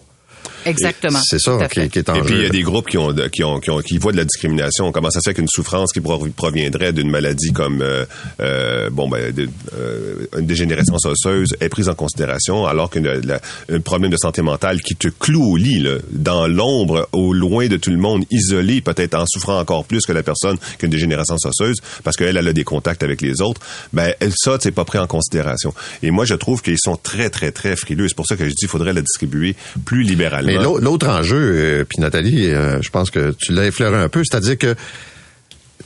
Exactement. 0.65 1.19
C'est 1.23 1.39
ça 1.39 1.57
qui, 1.67 1.99
est 1.99 2.09
en 2.09 2.15
Et 2.15 2.21
puis 2.21 2.35
il 2.35 2.43
y 2.43 2.45
a 2.45 2.49
des 2.49 2.61
groupes 2.61 2.87
qui 2.89 2.97
ont 2.97 3.13
qui 3.31 3.43
ont 3.43 3.59
qui, 3.59 3.69
ont, 3.71 3.79
qui 3.81 3.97
voient 3.97 4.11
de 4.11 4.17
la 4.17 4.25
discrimination. 4.25 4.91
Comment 4.91 5.09
ça 5.09 5.19
se 5.21 5.29
fait 5.29 5.33
qu'une 5.33 5.47
souffrance 5.47 5.91
qui 5.91 6.01
pro- 6.01 6.27
proviendrait 6.35 6.93
d'une 6.93 7.09
maladie 7.09 7.51
comme 7.53 7.81
euh, 7.81 8.05
euh, 8.41 8.89
bon 8.89 9.07
ben 9.09 9.31
de- 9.33 9.47
euh, 9.77 10.15
une 10.37 10.45
dégénérescence 10.45 11.05
osseuse 11.05 11.49
est 11.59 11.69
prise 11.69 11.89
en 11.89 11.95
considération 11.95 12.65
alors 12.65 12.89
qu'un 12.89 13.03
un 13.05 13.79
problème 13.79 14.11
de 14.11 14.17
santé 14.17 14.41
mentale 14.41 14.81
qui 14.81 14.95
te 14.95 15.07
cloue 15.07 15.43
au 15.53 15.57
lit 15.57 15.79
là, 15.79 15.97
dans 16.11 16.47
l'ombre 16.47 17.07
au 17.11 17.33
loin 17.33 17.67
de 17.67 17.77
tout 17.77 17.91
le 17.91 17.97
monde 17.97 18.23
isolé 18.31 18.81
peut-être 18.81 19.15
en 19.15 19.25
souffrant 19.27 19.59
encore 19.59 19.85
plus 19.85 20.05
que 20.05 20.11
la 20.11 20.23
personne 20.23 20.57
qui 20.57 20.83
a 20.83 20.85
une 20.85 20.91
dégénérescence 20.91 21.45
osseuse 21.45 21.77
parce 22.03 22.15
qu'elle 22.17 22.37
elle 22.37 22.47
a 22.47 22.53
des 22.53 22.63
contacts 22.63 23.03
avec 23.03 23.21
les 23.21 23.41
autres 23.41 23.61
ben 23.93 24.13
elle, 24.19 24.31
ça 24.35 24.57
c'est 24.59 24.71
pas 24.71 24.85
pris 24.85 24.99
en 24.99 25.07
considération. 25.07 25.73
Et 26.03 26.11
moi 26.11 26.25
je 26.25 26.35
trouve 26.35 26.61
qu'ils 26.61 26.79
sont 26.79 26.95
très 26.95 27.29
très 27.29 27.51
très 27.51 27.75
frileux. 27.75 28.07
C'est 28.07 28.15
pour 28.15 28.25
ça 28.27 28.35
que 28.35 28.43
je 28.45 28.49
dis 28.49 28.55
qu'il 28.55 28.67
faudrait 28.67 28.93
la 28.93 29.01
distribuer 29.01 29.55
plus 29.85 30.03
libéralement 30.03 30.48
Mais 30.57 30.63
l'autre 30.81 31.07
enjeu, 31.07 31.37
euh, 31.37 31.85
puis 31.85 31.99
Nathalie, 31.99 32.47
euh, 32.47 32.81
je 32.81 32.89
pense 32.89 33.11
que 33.11 33.35
tu 33.39 33.53
l'as 33.53 33.65
effleuré 33.65 33.97
un 33.97 34.09
peu, 34.09 34.23
c'est-à-dire 34.23 34.57
que 34.57 34.75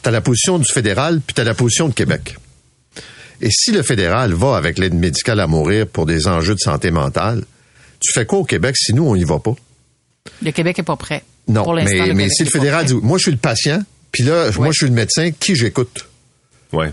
tu 0.01 0.09
as 0.09 0.11
la 0.11 0.21
position 0.21 0.59
du 0.59 0.71
fédéral, 0.71 1.21
puis 1.25 1.33
tu 1.33 1.41
as 1.41 1.43
la 1.43 1.53
position 1.53 1.87
de 1.87 1.93
Québec. 1.93 2.37
Et 3.41 3.49
si 3.51 3.71
le 3.71 3.83
fédéral 3.83 4.33
va 4.33 4.55
avec 4.55 4.77
l'aide 4.77 4.93
médicale 4.93 5.39
à 5.39 5.47
mourir 5.47 5.87
pour 5.87 6.05
des 6.05 6.27
enjeux 6.27 6.55
de 6.55 6.59
santé 6.59 6.91
mentale, 6.91 7.43
tu 7.99 8.13
fais 8.13 8.25
quoi 8.25 8.39
au 8.39 8.45
Québec 8.45 8.75
si 8.77 8.93
nous, 8.93 9.05
on 9.05 9.15
n'y 9.15 9.23
va 9.23 9.39
pas? 9.39 9.55
Le 10.41 10.51
Québec 10.51 10.79
est 10.79 10.83
pas 10.83 10.95
prêt. 10.95 11.23
Non, 11.47 11.63
Pour 11.63 11.73
l'instant, 11.73 11.91
mais, 11.93 12.13
mais 12.13 12.23
Québec 12.23 12.31
si 12.31 12.43
le 12.45 12.49
fédéral 12.49 12.85
dit, 12.85 12.93
moi 12.95 13.17
je 13.17 13.23
suis 13.23 13.31
le 13.31 13.37
patient, 13.37 13.83
puis 14.11 14.23
là, 14.23 14.49
moi 14.57 14.69
je 14.71 14.77
suis 14.77 14.85
le 14.85 14.93
médecin, 14.93 15.31
qui 15.31 15.55
j'écoute? 15.55 16.07
ouais 16.71 16.91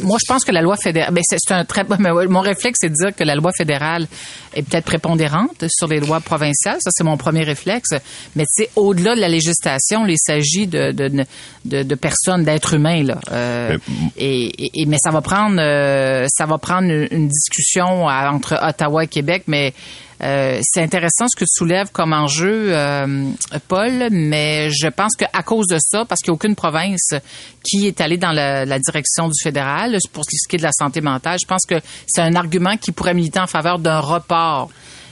Moi, 0.00 0.18
je 0.20 0.26
pense 0.26 0.44
que 0.44 0.52
la 0.52 0.60
loi 0.62 0.76
fédérale, 0.76 1.12
ben, 1.14 1.22
c'est 1.24 1.36
c'est 1.38 1.54
un 1.54 1.64
très, 1.64 1.84
mon 2.28 2.40
réflexe, 2.40 2.78
c'est 2.82 2.88
de 2.88 2.94
dire 2.94 3.14
que 3.14 3.24
la 3.24 3.34
loi 3.34 3.50
fédérale 3.56 4.06
est 4.54 4.62
peut-être 4.62 4.84
prépondérante 4.84 5.64
sur 5.68 5.86
les 5.88 6.00
lois 6.00 6.20
provinciales. 6.20 6.78
Ça, 6.80 6.90
c'est 6.92 7.04
mon 7.04 7.16
premier 7.16 7.42
réflexe. 7.44 7.90
Mais 8.36 8.44
tu 8.44 8.64
sais, 8.64 8.70
au-delà 8.76 9.14
de 9.14 9.20
la 9.20 9.28
législation, 9.28 10.06
il 10.06 10.16
s'agit 10.18 10.66
de, 10.66 10.92
de, 10.92 11.24
de, 11.64 11.82
de 11.82 11.94
personnes, 11.94 12.44
d'êtres 12.44 12.74
humains, 12.74 13.02
là. 13.04 13.18
Euh, 13.30 13.78
et, 14.16 14.44
et- 14.64 14.82
et- 14.82 14.86
mais 14.86 14.98
ça 15.02 15.10
va 15.10 15.20
prendre, 15.20 15.60
euh, 15.60 16.26
ça 16.28 16.46
va 16.46 16.58
prendre 16.58 16.88
une, 16.90 17.08
une 17.10 17.28
discussion 17.28 18.08
à- 18.08 18.30
entre 18.32 18.58
Ottawa 18.62 19.04
et 19.04 19.08
Québec, 19.08 19.44
mais 19.46 19.72
euh, 20.22 20.58
c'est 20.62 20.82
intéressant 20.82 21.26
ce 21.28 21.36
que 21.36 21.44
tu 21.44 21.52
soulèves 21.52 21.90
comme 21.92 22.12
enjeu, 22.12 22.76
euh, 22.76 23.30
Paul, 23.68 24.08
mais 24.10 24.70
je 24.70 24.88
pense 24.88 25.14
qu'à 25.16 25.42
cause 25.42 25.66
de 25.68 25.78
ça, 25.80 26.04
parce 26.04 26.20
qu'il 26.20 26.32
n'y 26.32 26.34
a 26.34 26.36
aucune 26.36 26.56
province 26.56 27.14
qui 27.62 27.86
est 27.86 28.00
allée 28.00 28.18
dans 28.18 28.32
la, 28.32 28.64
la 28.64 28.78
direction 28.78 29.28
du 29.28 29.40
fédéral 29.40 29.96
pour 30.12 30.24
ce 30.24 30.48
qui 30.48 30.56
est 30.56 30.58
de 30.58 30.64
la 30.64 30.72
santé 30.72 31.00
mentale, 31.00 31.38
je 31.40 31.46
pense 31.46 31.64
que 31.66 31.76
c'est 32.06 32.22
un 32.22 32.34
argument 32.34 32.76
qui 32.76 32.92
pourrait 32.92 33.14
militer 33.14 33.40
en 33.40 33.46
faveur 33.46 33.78
d'un 33.78 34.00
report. 34.00 34.70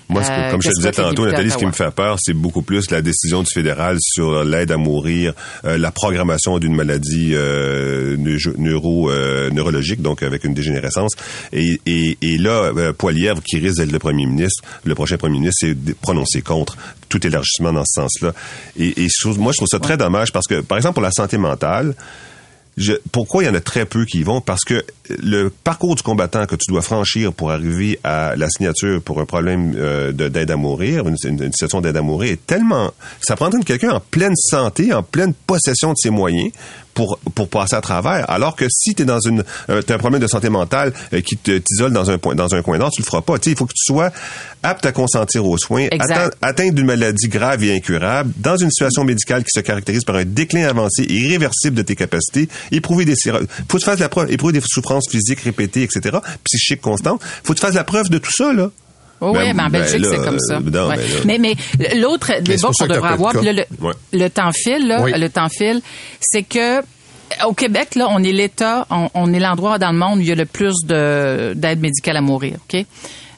Moi, 0.08 0.22
que- 0.28 0.34
Euh, 0.34 0.50
comme 0.52 0.62
je 0.62 0.68
te 0.68 0.74
disais 0.76 0.90
tantôt, 1.02 1.22
Nathalie, 1.32 1.50
ce 1.50 1.56
qui 1.58 1.64
me 1.66 1.72
fait 1.72 1.90
peur, 1.90 2.16
c'est 2.20 2.32
beaucoup 2.32 2.62
plus 2.62 2.90
la 2.92 3.02
décision 3.02 3.42
du 3.42 3.50
fédéral 3.52 3.96
sur 4.00 4.44
l'aide 4.44 4.70
à 4.70 4.76
mourir, 4.76 5.32
euh, 5.64 5.78
la 5.78 5.90
programmation 5.90 6.58
d'une 6.58 6.74
maladie 6.76 7.32
euh, 7.34 8.16
neuro, 8.56 9.10
euh, 9.10 9.50
neurologique, 9.50 10.02
donc 10.02 10.22
avec 10.22 10.44
une 10.44 10.54
dégénérescence. 10.54 11.12
Et, 11.52 11.80
et, 11.86 12.16
et 12.22 12.38
là, 12.38 12.70
euh, 12.76 12.92
Poilièvre, 12.92 13.42
qui 13.42 13.58
risque 13.58 13.78
d'être 13.78 13.92
le 13.92 13.98
premier 13.98 14.26
ministre, 14.26 14.62
le 14.84 14.94
prochain 14.94 15.16
premier 15.16 15.38
ministre, 15.40 15.58
c'est 15.66 15.74
de 15.84 15.92
prononcer 15.92 16.40
contre 16.42 16.76
tout 17.08 17.24
élargissement 17.26 17.72
dans 17.72 17.84
ce 17.84 18.00
sens-là. 18.02 18.32
Et, 18.78 19.04
et 19.04 19.08
moi, 19.38 19.52
je 19.52 19.56
trouve 19.56 19.68
ça 19.68 19.80
très 19.80 19.96
dommage 19.96 20.32
parce 20.32 20.46
que, 20.46 20.60
par 20.60 20.78
exemple, 20.78 20.94
pour 20.94 21.02
la 21.02 21.10
santé 21.12 21.36
mentale, 21.38 21.94
je- 22.76 22.92
pourquoi 23.10 23.42
il 23.42 23.46
y 23.46 23.48
en 23.48 23.54
a 23.54 23.60
très 23.60 23.86
peu 23.86 24.04
qui 24.04 24.18
y 24.18 24.22
vont? 24.22 24.40
Parce 24.40 24.62
que 24.62 24.84
le 25.22 25.50
parcours 25.50 25.94
du 25.94 26.02
combattant 26.02 26.46
que 26.46 26.56
tu 26.56 26.70
dois 26.70 26.82
franchir 26.82 27.32
pour 27.32 27.50
arriver 27.50 27.98
à 28.04 28.34
la 28.36 28.48
signature 28.48 29.00
pour 29.02 29.20
un 29.20 29.24
problème 29.26 29.74
euh, 29.76 30.12
de- 30.12 30.28
d'aide 30.28 30.50
à 30.50 30.56
mourir, 30.56 31.06
une, 31.08 31.16
une- 31.24 31.42
une 31.44 31.52
situation 31.52 31.80
d'aide 31.80 31.96
à 31.96 32.02
mourir, 32.02 32.32
est 32.32 32.46
tellement... 32.46 32.92
Ça 33.20 33.36
prendrait 33.36 33.60
quelqu'un 33.62 33.90
en 33.92 34.00
pleine 34.00 34.34
santé, 34.36 34.92
en 34.92 35.02
pleine 35.02 35.32
possession 35.34 35.90
de 35.90 35.96
ses 35.96 36.10
moyens 36.10 36.50
pour 36.94 37.18
pour 37.34 37.48
passer 37.50 37.76
à 37.76 37.82
travers. 37.82 38.24
Alors 38.30 38.56
que 38.56 38.64
si 38.70 38.94
tu 38.94 39.02
es 39.02 39.04
dans 39.04 39.20
une 39.20 39.44
euh, 39.68 39.82
t'as 39.82 39.96
un 39.96 39.98
problème 39.98 40.18
de 40.22 40.26
santé 40.26 40.48
mentale 40.48 40.94
euh, 41.12 41.20
qui 41.20 41.36
t'isole 41.36 41.92
dans 41.92 42.10
un 42.10 42.16
point 42.16 42.34
dans 42.34 42.54
un 42.54 42.62
coin 42.62 42.78
d'or, 42.78 42.90
tu 42.90 43.02
le 43.02 43.04
feras 43.06 43.20
pas. 43.20 43.38
Tu 43.38 43.44
sais, 43.44 43.50
il 43.50 43.56
faut 43.58 43.66
que 43.66 43.74
tu 43.74 43.84
sois 43.92 44.10
apte 44.62 44.86
à 44.86 44.92
consentir 44.92 45.44
aux 45.44 45.58
soins, 45.58 45.88
atteint, 46.00 46.30
atteint 46.40 46.70
d'une 46.70 46.86
maladie 46.86 47.28
grave 47.28 47.62
et 47.64 47.74
incurable, 47.76 48.32
dans 48.38 48.56
une 48.56 48.70
situation 48.70 49.04
médicale 49.04 49.42
qui 49.44 49.50
se 49.54 49.60
caractérise 49.60 50.04
par 50.04 50.16
un 50.16 50.24
déclin 50.24 50.66
avancé 50.66 51.02
et 51.02 51.12
irréversible 51.12 51.76
de 51.76 51.82
tes 51.82 51.96
capacités, 51.96 52.48
éprouver 52.72 53.04
des 53.04 53.14
faut 53.14 53.30
que 53.38 53.76
tu 53.78 53.84
fasses 53.84 54.00
la 54.00 54.08
preuve, 54.08 54.32
éprouver 54.32 54.54
des 54.54 54.62
souffrances 54.66 54.95
physiques 55.10 55.40
répétées, 55.40 55.82
etc., 55.82 56.18
psychiques 56.44 56.80
constantes. 56.80 57.20
Faut 57.44 57.52
que 57.54 57.58
tu 57.58 57.64
fasses 57.66 57.74
la 57.74 57.84
preuve 57.84 58.08
de 58.10 58.18
tout 58.18 58.32
ça 58.32 58.52
là. 58.52 58.70
Oh 59.20 59.30
oui, 59.32 59.38
Ben, 59.38 59.56
mais 59.56 59.62
en 59.62 59.66
ben 59.70 59.80
Belgique, 59.80 60.04
c'est 60.10 60.22
comme 60.22 60.38
ça. 60.38 60.56
euh, 60.56 60.60
non, 60.60 60.88
Ouais. 60.88 60.96
ben 61.24 61.38
mais, 61.40 61.56
mais 61.78 61.94
l'autre 61.96 62.32
débat 62.42 62.68
qu'on 62.78 62.86
devrait 62.86 63.08
avoir, 63.12 63.32
le, 63.34 63.64
Ouais. 63.80 63.92
le 64.12 64.28
temps 64.28 64.52
file, 64.52 64.86
là, 64.86 65.02
Oui. 65.02 65.12
le 65.16 65.28
temps 65.30 65.48
file, 65.48 65.80
c'est 66.20 66.42
que 66.42 66.82
au 67.46 67.54
Québec, 67.54 67.94
là, 67.94 68.08
on 68.10 68.22
est 68.22 68.30
l'État, 68.32 68.86
on, 68.90 69.08
on 69.14 69.32
est 69.32 69.40
l'endroit 69.40 69.78
dans 69.78 69.90
le 69.90 69.96
monde 69.98 70.18
où 70.18 70.20
il 70.20 70.28
y 70.28 70.32
a 70.32 70.34
le 70.34 70.44
plus 70.44 70.74
de 70.84 71.54
d'aide 71.56 71.80
médicale 71.80 72.18
à 72.18 72.20
mourir, 72.20 72.58
OK? 72.70 72.84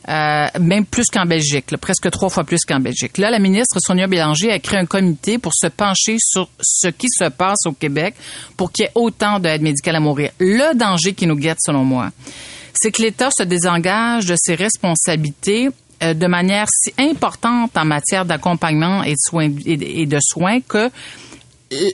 Euh, 0.08 0.46
même 0.58 0.86
plus 0.86 1.04
qu'en 1.12 1.26
Belgique, 1.26 1.70
là, 1.70 1.76
presque 1.76 2.10
trois 2.10 2.30
fois 2.30 2.44
plus 2.44 2.64
qu'en 2.66 2.80
Belgique. 2.80 3.18
Là, 3.18 3.30
la 3.30 3.38
ministre 3.38 3.78
Sonia 3.78 4.06
Bélanger 4.06 4.50
a 4.50 4.58
créé 4.58 4.78
un 4.78 4.86
comité 4.86 5.36
pour 5.36 5.52
se 5.54 5.66
pencher 5.66 6.16
sur 6.18 6.48
ce 6.60 6.88
qui 6.88 7.08
se 7.10 7.28
passe 7.28 7.66
au 7.66 7.72
Québec 7.72 8.14
pour 8.56 8.72
qu'il 8.72 8.86
y 8.86 8.88
ait 8.88 8.92
autant 8.94 9.38
d'aide 9.38 9.60
médicale 9.60 9.96
à 9.96 10.00
mourir. 10.00 10.30
Le 10.40 10.74
danger 10.74 11.12
qui 11.12 11.26
nous 11.26 11.36
guette, 11.36 11.58
selon 11.60 11.84
moi, 11.84 12.10
c'est 12.72 12.90
que 12.90 13.02
l'État 13.02 13.28
se 13.36 13.42
désengage 13.42 14.24
de 14.24 14.34
ses 14.38 14.54
responsabilités 14.54 15.68
euh, 16.02 16.14
de 16.14 16.26
manière 16.26 16.68
si 16.72 16.94
importante 16.96 17.76
en 17.76 17.84
matière 17.84 18.24
d'accompagnement 18.24 19.02
et 19.02 19.12
de 19.12 19.18
soins 19.18 19.50
et 19.66 20.06
de 20.06 20.18
soins 20.22 20.60
que 20.60 20.90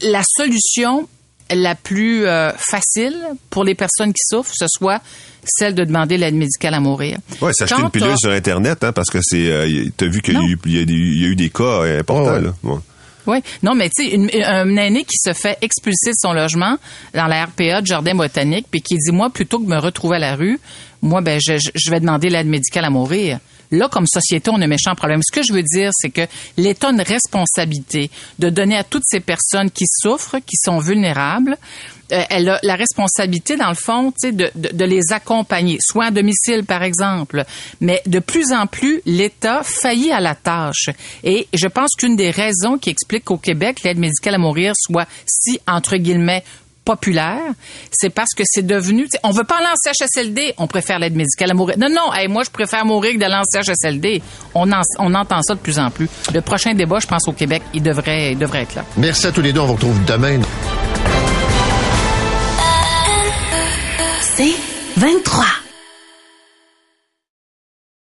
la 0.03 0.23
solution 0.25 1.09
la 1.53 1.75
plus 1.75 2.27
euh, 2.27 2.51
facile 2.59 3.17
pour 3.51 3.65
les 3.65 3.75
personnes 3.75 4.13
qui 4.13 4.23
souffrent, 4.29 4.55
ce 4.55 4.67
soit 4.69 5.01
celle 5.45 5.75
de 5.75 5.85
demander 5.85 6.17
l'aide 6.17 6.35
médicale 6.35 6.75
à 6.75 6.81
mourir. 6.81 7.19
Ouais, 7.43 7.53
s'acheter 7.53 7.81
une 7.83 7.91
pilule 7.91 8.17
sur 8.19 8.31
internet 8.31 8.83
hein, 8.83 8.93
parce 8.93 9.11
que 9.11 9.19
c'est 9.23 9.51
euh, 9.51 9.85
t'as 9.97 10.07
vu 10.07 10.23
qu'il 10.23 10.35
y, 10.35 10.37
a 10.39 10.41
eu- 10.41 10.59
il 10.65 10.79
y 10.79 10.81
a 10.81 10.85
des- 10.85 10.93
il 10.95 11.23
y 11.23 11.25
a 11.25 11.29
eu 11.29 11.37
des 11.37 11.51
cas 11.51 11.63
euh, 11.65 12.01
importants 12.01 12.25
Ouais, 12.25 12.39
ouais. 12.39 12.41
là. 12.43 12.55
Ouais. 12.63 12.79
Oui, 13.27 13.39
non, 13.63 13.75
mais 13.75 13.89
tu 13.89 14.05
sais, 14.05 14.11
une- 14.15 14.31
un 14.45 14.77
aîné 14.77 15.03
qui 15.05 15.17
se 15.19 15.33
fait 15.33 15.57
expulser 15.63 16.11
de 16.11 16.17
son 16.19 16.35
logement 16.35 16.77
dans 17.15 17.27
la 17.27 17.47
RPA 17.47 17.81
de 17.81 17.87
Jardin 17.87 18.15
Botanique, 18.15 18.67
puis 18.71 18.83
qui 18.83 18.97
dit, 18.97 19.13
moi, 19.13 19.31
plutôt 19.31 19.59
que 19.59 19.65
de 19.65 19.71
me 19.71 19.79
retrouver 19.79 20.17
à 20.17 20.19
la 20.19 20.37
rue, 20.37 20.59
moi, 21.01 21.23
ben, 21.23 21.41
je- 21.43 21.71
je 21.75 21.91
vais 21.91 22.01
demander 22.01 22.29
l'aide 22.29 22.47
médicale 22.49 22.85
à 22.85 22.91
mourir. 22.91 23.39
Là, 23.79 23.89
comme 23.89 24.07
société, 24.07 24.51
on 24.51 24.61
a 24.61 24.65
un 24.65 24.69
méchant 24.69 24.95
problème. 24.95 25.21
Ce 25.23 25.33
que 25.33 25.43
je 25.45 25.53
veux 25.53 25.63
dire, 25.63 25.91
c'est 25.95 26.11
que 26.11 26.23
l'État 26.57 26.89
a 26.89 26.93
une 26.93 27.01
responsabilité 27.01 28.11
de 28.39 28.51
donner 28.51 28.77
à 28.77 28.85
toutes 28.85 29.05
ces 29.07 29.21
personnes 29.21 29.71
qui 29.71 29.85
souffrent, 29.87 30.39
qui 30.39 30.57
sont 30.57 30.79
vulnérables, 30.79 31.57
euh, 32.13 32.23
elle 32.29 32.49
a 32.49 32.61
la 32.63 32.77
responsabilité, 32.77 33.57
dans 33.57 33.69
le 33.69 33.75
fond, 33.75 34.13
de, 34.23 34.31
de, 34.31 34.77
de 34.77 34.85
les 34.85 35.13
accompagner, 35.13 35.79
soit 35.81 36.07
à 36.07 36.11
domicile, 36.11 36.65
par 36.65 36.83
exemple. 36.83 37.45
Mais 37.81 38.03
de 38.07 38.19
plus 38.19 38.53
en 38.53 38.67
plus, 38.67 39.01
l'État 39.07 39.63
faillit 39.63 40.13
à 40.13 40.21
la 40.21 40.35
tâche. 40.35 40.91
Et 41.23 41.49
je 41.55 41.67
pense 41.67 41.91
qu'une 41.97 42.17
des 42.17 42.31
raisons 42.31 42.79
qui 42.79 42.91
explique 42.91 43.25
qu'au 43.25 43.39
Québec, 43.39 43.83
l'aide 43.85 43.99
médicale 43.99 44.35
à 44.35 44.39
mourir 44.39 44.73
soit 44.77 45.09
si, 45.27 45.59
entre 45.67 45.97
guillemets, 45.97 46.45
populaire, 46.85 47.41
c'est 47.91 48.11
parce 48.11 48.31
que 48.37 48.43
c'est 48.47 48.67
devenu, 48.67 49.05
tu 49.05 49.11
sais, 49.13 49.19
on 49.23 49.31
veut 49.31 49.45
pas 49.45 49.57
aller 49.59 49.67
en 49.67 49.77
CHSLD, 49.93 50.55
on 50.59 50.67
préfère 50.67 50.99
l'aide 50.99 51.17
médicale 51.17 51.51
à 51.51 51.55
mourir. 51.55 51.77
Non, 51.79 51.89
non, 51.89 52.13
hey, 52.13 52.29
moi 52.29 52.43
je 52.45 52.51
préfère 52.51 52.85
mourir 52.85 53.15
que 53.15 53.19
d'aller 53.19 53.37
en 53.37 53.43
CHSLD. 53.51 54.23
On, 54.55 54.71
en- 54.73 54.83
on 54.99 55.15
entend 55.15 55.43
ça 55.43 55.55
de 55.55 55.61
plus 55.61 55.79
en 55.79 55.91
plus. 55.91 56.09
Le 56.33 56.41
prochain 56.41 56.75
débat, 56.75 56.99
je 57.01 57.07
pense 57.07 57.27
au 57.29 57.33
Québec, 57.33 57.63
il 57.73 57.83
devrait, 57.83 58.33
il 58.33 58.39
devrait 58.39 58.63
être 58.63 58.75
là. 58.75 58.85
Merci 58.97 59.27
à 59.27 59.33
tous 59.33 59.41
les 59.41 59.53
deux. 59.53 59.61
On 59.61 59.67
vous 59.67 59.75
retrouve 59.75 60.05
demain. 60.05 60.41
C'est 64.37 64.55
23. 64.97 65.45